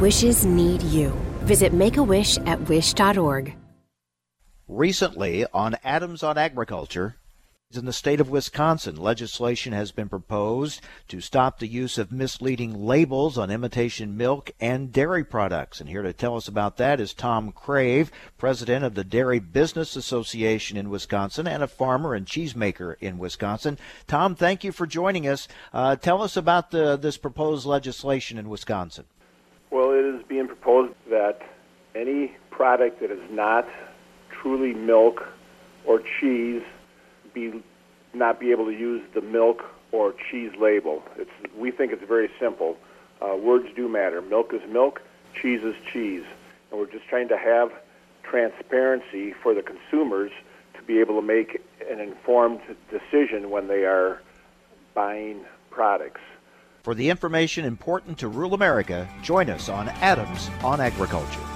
[0.00, 1.10] Wishes need you.
[1.40, 3.54] Visit Make a Wish at wish.org.
[4.68, 7.14] Recently, on Adams on Agriculture,
[7.72, 12.74] in the state of Wisconsin, legislation has been proposed to stop the use of misleading
[12.84, 15.80] labels on imitation milk and dairy products.
[15.80, 19.94] And here to tell us about that is Tom Crave, president of the Dairy Business
[19.94, 23.78] Association in Wisconsin and a farmer and cheesemaker in Wisconsin.
[24.08, 25.46] Tom, thank you for joining us.
[25.72, 29.04] Uh, tell us about the, this proposed legislation in Wisconsin.
[29.70, 31.42] Well, it is being proposed that
[31.94, 33.68] any product that is not
[34.46, 35.26] truly milk
[35.84, 36.62] or cheese
[37.34, 37.64] be
[38.14, 41.02] not be able to use the milk or cheese label.
[41.16, 42.76] It's we think it's very simple.
[43.20, 44.22] Uh, words do matter.
[44.22, 45.02] Milk is milk,
[45.34, 46.22] cheese is cheese,
[46.70, 47.72] and we're just trying to have
[48.22, 50.30] transparency for the consumers
[50.74, 54.22] to be able to make an informed decision when they are
[54.94, 56.20] buying products.
[56.84, 61.55] For the information important to rural America, join us on Adams on Agriculture.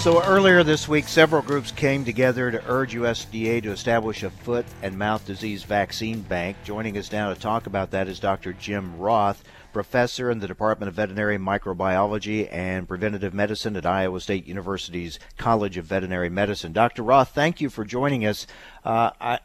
[0.00, 4.64] So earlier this week, several groups came together to urge USDA to establish a foot
[4.80, 6.56] and mouth disease vaccine bank.
[6.64, 8.54] Joining us now to talk about that is Dr.
[8.54, 9.44] Jim Roth,
[9.74, 15.76] professor in the Department of Veterinary Microbiology and Preventive Medicine at Iowa State University's College
[15.76, 16.72] of Veterinary Medicine.
[16.72, 17.02] Dr.
[17.02, 18.46] Roth, thank you for joining us.
[18.82, 19.40] Uh, I,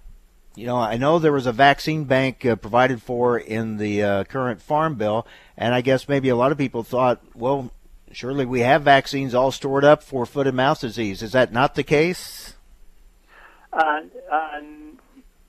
[0.55, 4.23] you know, I know there was a vaccine bank uh, provided for in the uh,
[4.23, 5.27] current farm bill,
[5.57, 7.71] and I guess maybe a lot of people thought, well,
[8.15, 11.21] surely we have vaccines all stored up for foot and mouth disease.
[11.21, 12.55] Is that not the case?
[13.73, 14.01] Uh,
[14.31, 14.61] uh,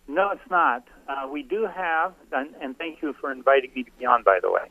[0.08, 0.84] no, it's not.
[1.08, 4.40] Uh, we do have, and, and, thank you for inviting me to be on, by
[4.42, 4.68] the way.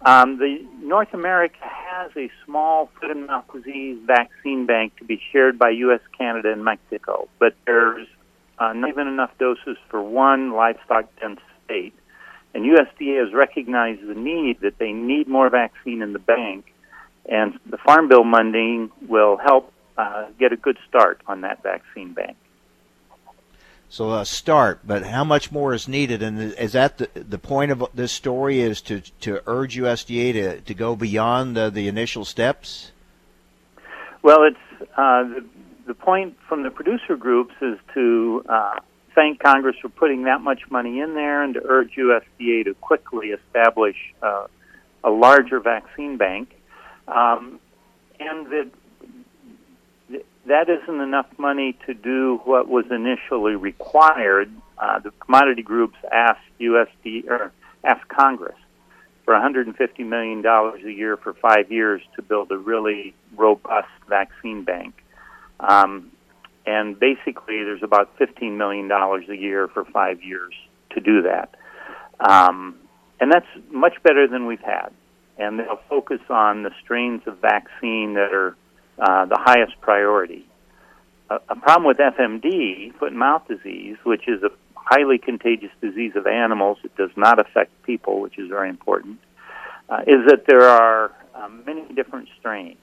[0.00, 5.20] Um, the North America has a small foot and mouth disease vaccine bank to be
[5.30, 8.06] shared by U.S., Canada, and Mexico, but there's
[8.58, 11.92] uh, not even enough doses for one livestock dense state.
[12.54, 16.72] And USDA has recognized the need that they need more vaccine in the bank,
[17.28, 22.12] and the Farm Bill funding will help uh, get a good start on that vaccine
[22.12, 22.36] bank.
[23.90, 26.22] So a start, but how much more is needed?
[26.22, 28.60] And is that the, the point of this story?
[28.60, 32.92] Is to to urge USDA to to go beyond the, the initial steps?
[34.22, 35.44] Well, it's uh, the
[35.88, 38.74] the point from the producer groups is to uh,
[39.14, 43.28] thank Congress for putting that much money in there and to urge USDA to quickly
[43.28, 44.46] establish uh,
[45.02, 46.57] a larger vaccine bank.
[47.08, 47.60] Um,
[48.20, 48.70] and that
[50.46, 54.50] that isn't enough money to do what was initially required.
[54.78, 57.52] Uh, the commodity groups asked USD or
[57.84, 58.56] asked Congress
[59.24, 64.64] for 150 million dollars a year for five years to build a really robust vaccine
[64.64, 64.94] bank.
[65.60, 66.12] Um,
[66.66, 70.54] and basically, there's about $15 million a year for five years
[70.90, 71.54] to do that.
[72.20, 72.76] Um,
[73.20, 74.90] and that's much better than we've had.
[75.38, 78.56] And they'll focus on the strains of vaccine that are
[78.98, 80.46] uh, the highest priority.
[81.30, 86.12] A, a problem with FMD, foot and mouth disease, which is a highly contagious disease
[86.16, 89.18] of animals, it does not affect people, which is very important,
[89.88, 92.78] uh, is that there are um, many different strains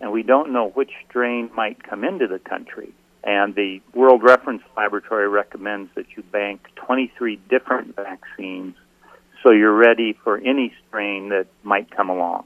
[0.00, 2.92] and we don't know which strain might come into the country.
[3.22, 8.74] And the World Reference Laboratory recommends that you bank 23 different vaccines
[9.42, 12.44] so you're ready for any strain that might come along.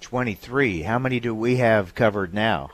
[0.00, 0.82] 23.
[0.82, 2.70] How many do we have covered now?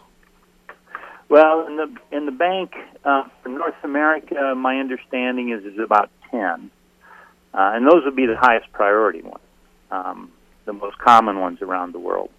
[1.29, 2.75] Well, in the in the bank
[3.05, 6.59] uh, for North America, my understanding is is about 10, uh,
[7.55, 9.41] and those would be the highest priority ones,
[9.91, 10.31] um,
[10.67, 12.31] the most common ones around the world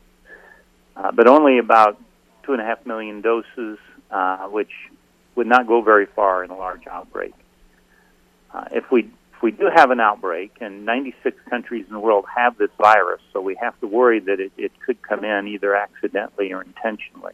[0.96, 2.00] uh, but only about
[2.44, 3.78] two and a half million doses,
[4.12, 4.72] uh, which
[5.36, 7.34] would not go very far in a large outbreak.
[8.54, 9.10] Uh, if we
[9.44, 13.42] we do have an outbreak, and 96 countries in the world have this virus, so
[13.42, 17.34] we have to worry that it, it could come in either accidentally or intentionally.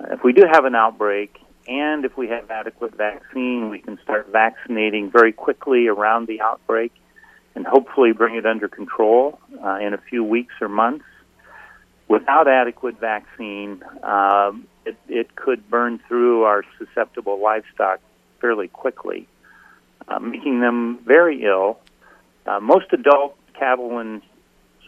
[0.00, 3.98] Uh, if we do have an outbreak, and if we have adequate vaccine, we can
[4.02, 6.92] start vaccinating very quickly around the outbreak
[7.54, 11.04] and hopefully bring it under control uh, in a few weeks or months
[12.12, 18.00] without adequate vaccine, um, it, it could burn through our susceptible livestock
[18.38, 19.26] fairly quickly,
[20.08, 21.78] uh, making them very ill.
[22.46, 24.22] Uh, most adult cattle and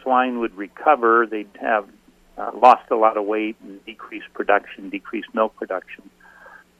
[0.02, 1.26] swine would recover.
[1.26, 1.88] They'd have
[2.36, 6.10] uh, lost a lot of weight and decreased production, decreased milk production.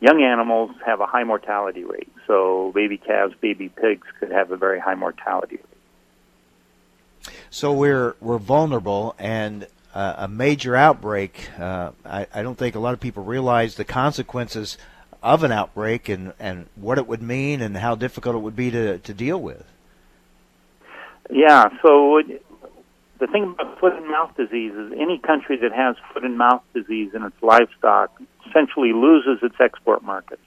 [0.01, 4.57] Young animals have a high mortality rate, so baby calves, baby pigs could have a
[4.57, 7.35] very high mortality rate.
[7.49, 12.81] So we're we're vulnerable, and uh, a major outbreak, uh, I, I don't think a
[12.81, 14.77] lot of people realize the consequences
[15.25, 18.71] of an outbreak and, and what it would mean and how difficult it would be
[18.71, 19.65] to, to deal with.
[21.31, 22.21] Yeah, so
[23.19, 26.63] the thing about foot and mouth disease is any country that has foot and mouth
[26.75, 28.11] disease in its livestock
[28.47, 30.43] essentially loses its export markets.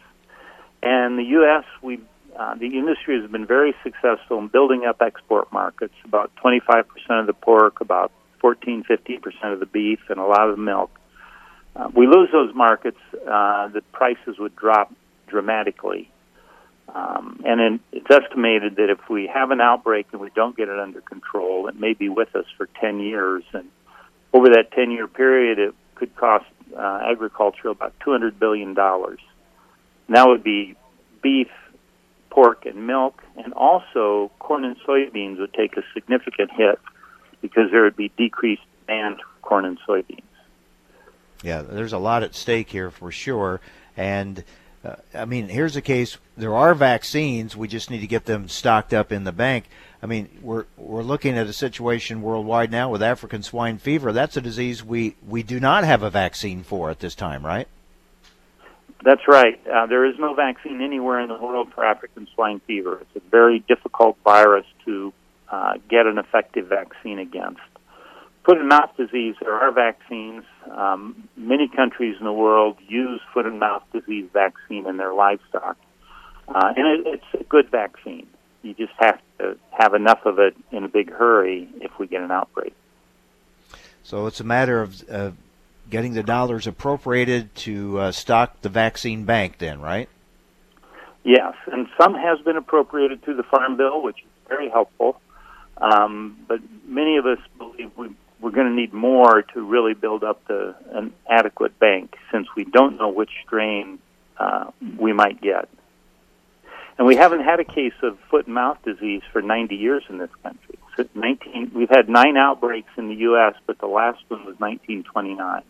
[0.84, 2.00] And the U.S., we
[2.38, 5.96] uh, the industry has been very successful in building up export markets.
[6.06, 8.12] About 25% of the pork, about
[8.42, 10.92] 14, 15% of the beef, and a lot of the milk.
[11.78, 14.92] Uh, we lose those markets, uh, the prices would drop
[15.28, 16.10] dramatically.
[16.94, 20.70] Um, and in, it's estimated that if we have an outbreak and we don't get
[20.70, 23.44] it under control, it may be with us for 10 years.
[23.54, 23.70] And
[24.34, 28.70] over that 10 year period, it could cost uh, agriculture about $200 billion.
[28.78, 30.76] And that would be
[31.22, 31.50] beef,
[32.30, 36.80] pork, and milk, and also corn and soybeans would take a significant hit
[37.42, 40.22] because there would be decreased demand for corn and soybeans.
[41.44, 43.62] Yeah, there's a lot at stake here for sure.
[43.96, 44.44] And
[44.84, 47.56] uh, I mean, here's the case: there are vaccines.
[47.56, 49.66] We just need to get them stocked up in the bank.
[50.02, 54.12] I mean, we're we're looking at a situation worldwide now with African swine fever.
[54.12, 57.68] That's a disease we we do not have a vaccine for at this time, right?
[59.04, 59.60] That's right.
[59.68, 63.00] Uh, there is no vaccine anywhere in the world for African swine fever.
[63.02, 65.14] It's a very difficult virus to
[65.50, 67.62] uh, get an effective vaccine against.
[68.48, 70.46] Foot and mouth disease, there are vaccines.
[70.72, 75.76] Um, many countries in the world use foot and mouth disease vaccine in their livestock.
[76.48, 78.26] Uh, and it, it's a good vaccine.
[78.62, 82.22] You just have to have enough of it in a big hurry if we get
[82.22, 82.74] an outbreak.
[84.04, 85.32] So it's a matter of uh,
[85.90, 90.08] getting the dollars appropriated to uh, stock the vaccine bank, then, right?
[91.26, 95.20] Yes, and some has been appropriated through the Farm Bill, which is very helpful.
[95.76, 100.24] Um, but many of us believe we, we're going to need more to really build
[100.24, 104.00] up the an adequate bank, since we don't know which strain
[104.38, 105.70] uh, we might get.
[106.98, 110.18] And we haven't had a case of foot and mouth disease for 90 years in
[110.18, 110.78] this country.
[110.96, 115.62] So 19, we've had nine outbreaks in the U.S., but the last one was 1929.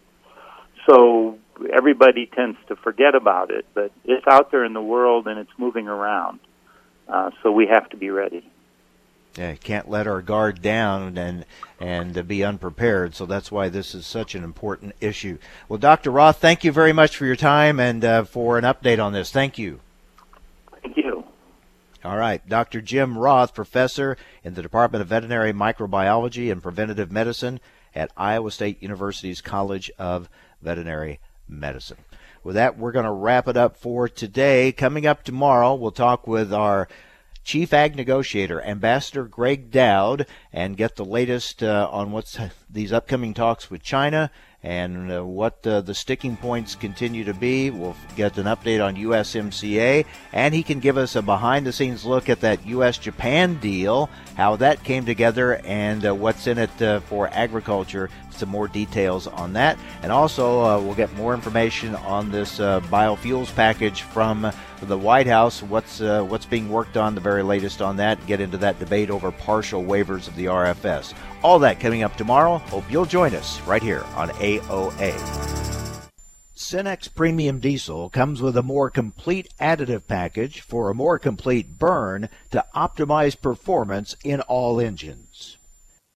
[0.89, 1.37] So
[1.73, 5.51] everybody tends to forget about it, but it's out there in the world and it's
[5.57, 6.39] moving around.
[7.09, 8.49] Uh, so we have to be ready.
[9.37, 11.45] Yeah, can't let our guard down and
[11.79, 13.13] and be unprepared.
[13.13, 15.37] So that's why this is such an important issue.
[15.69, 16.09] Well, Dr.
[16.09, 19.31] Roth, thank you very much for your time and uh, for an update on this.
[19.31, 19.79] Thank you.
[20.81, 21.23] Thank you.
[22.03, 22.81] All right, Dr.
[22.81, 27.59] Jim Roth, professor in the Department of Veterinary Microbiology and Preventive Medicine
[27.93, 30.29] at Iowa State University's College of
[30.61, 31.97] Veterinary Medicine.
[32.43, 34.71] With that, we're going to wrap it up for today.
[34.71, 36.87] Coming up tomorrow, we'll talk with our
[37.47, 42.37] Chief Ag Negotiator, Ambassador Gregg Doud, and get the latest uh, on what's
[42.69, 44.29] these upcoming talks with China
[44.61, 47.69] and uh, what uh, the sticking points continue to be.
[47.69, 52.03] We'll get an update on USMCA, and he can give us a behind the scenes
[52.03, 56.81] look at that US Japan deal, how that came together, and uh, what's in it
[56.81, 58.09] uh, for agriculture.
[58.37, 59.77] Some more details on that.
[60.03, 65.27] And also, uh, we'll get more information on this uh, biofuels package from the White
[65.27, 65.63] House.
[65.63, 68.25] What's, what's being worked on, the very latest on that.
[68.27, 71.13] Get into that debate over partial waivers of the RFS.
[71.43, 72.57] All that coming up tomorrow.
[72.57, 75.57] Hope you'll join us right here on AOA.
[76.57, 82.29] Cenex Premium Diesel comes with a more complete additive package for a more complete burn
[82.49, 85.56] to optimize performance in all engines.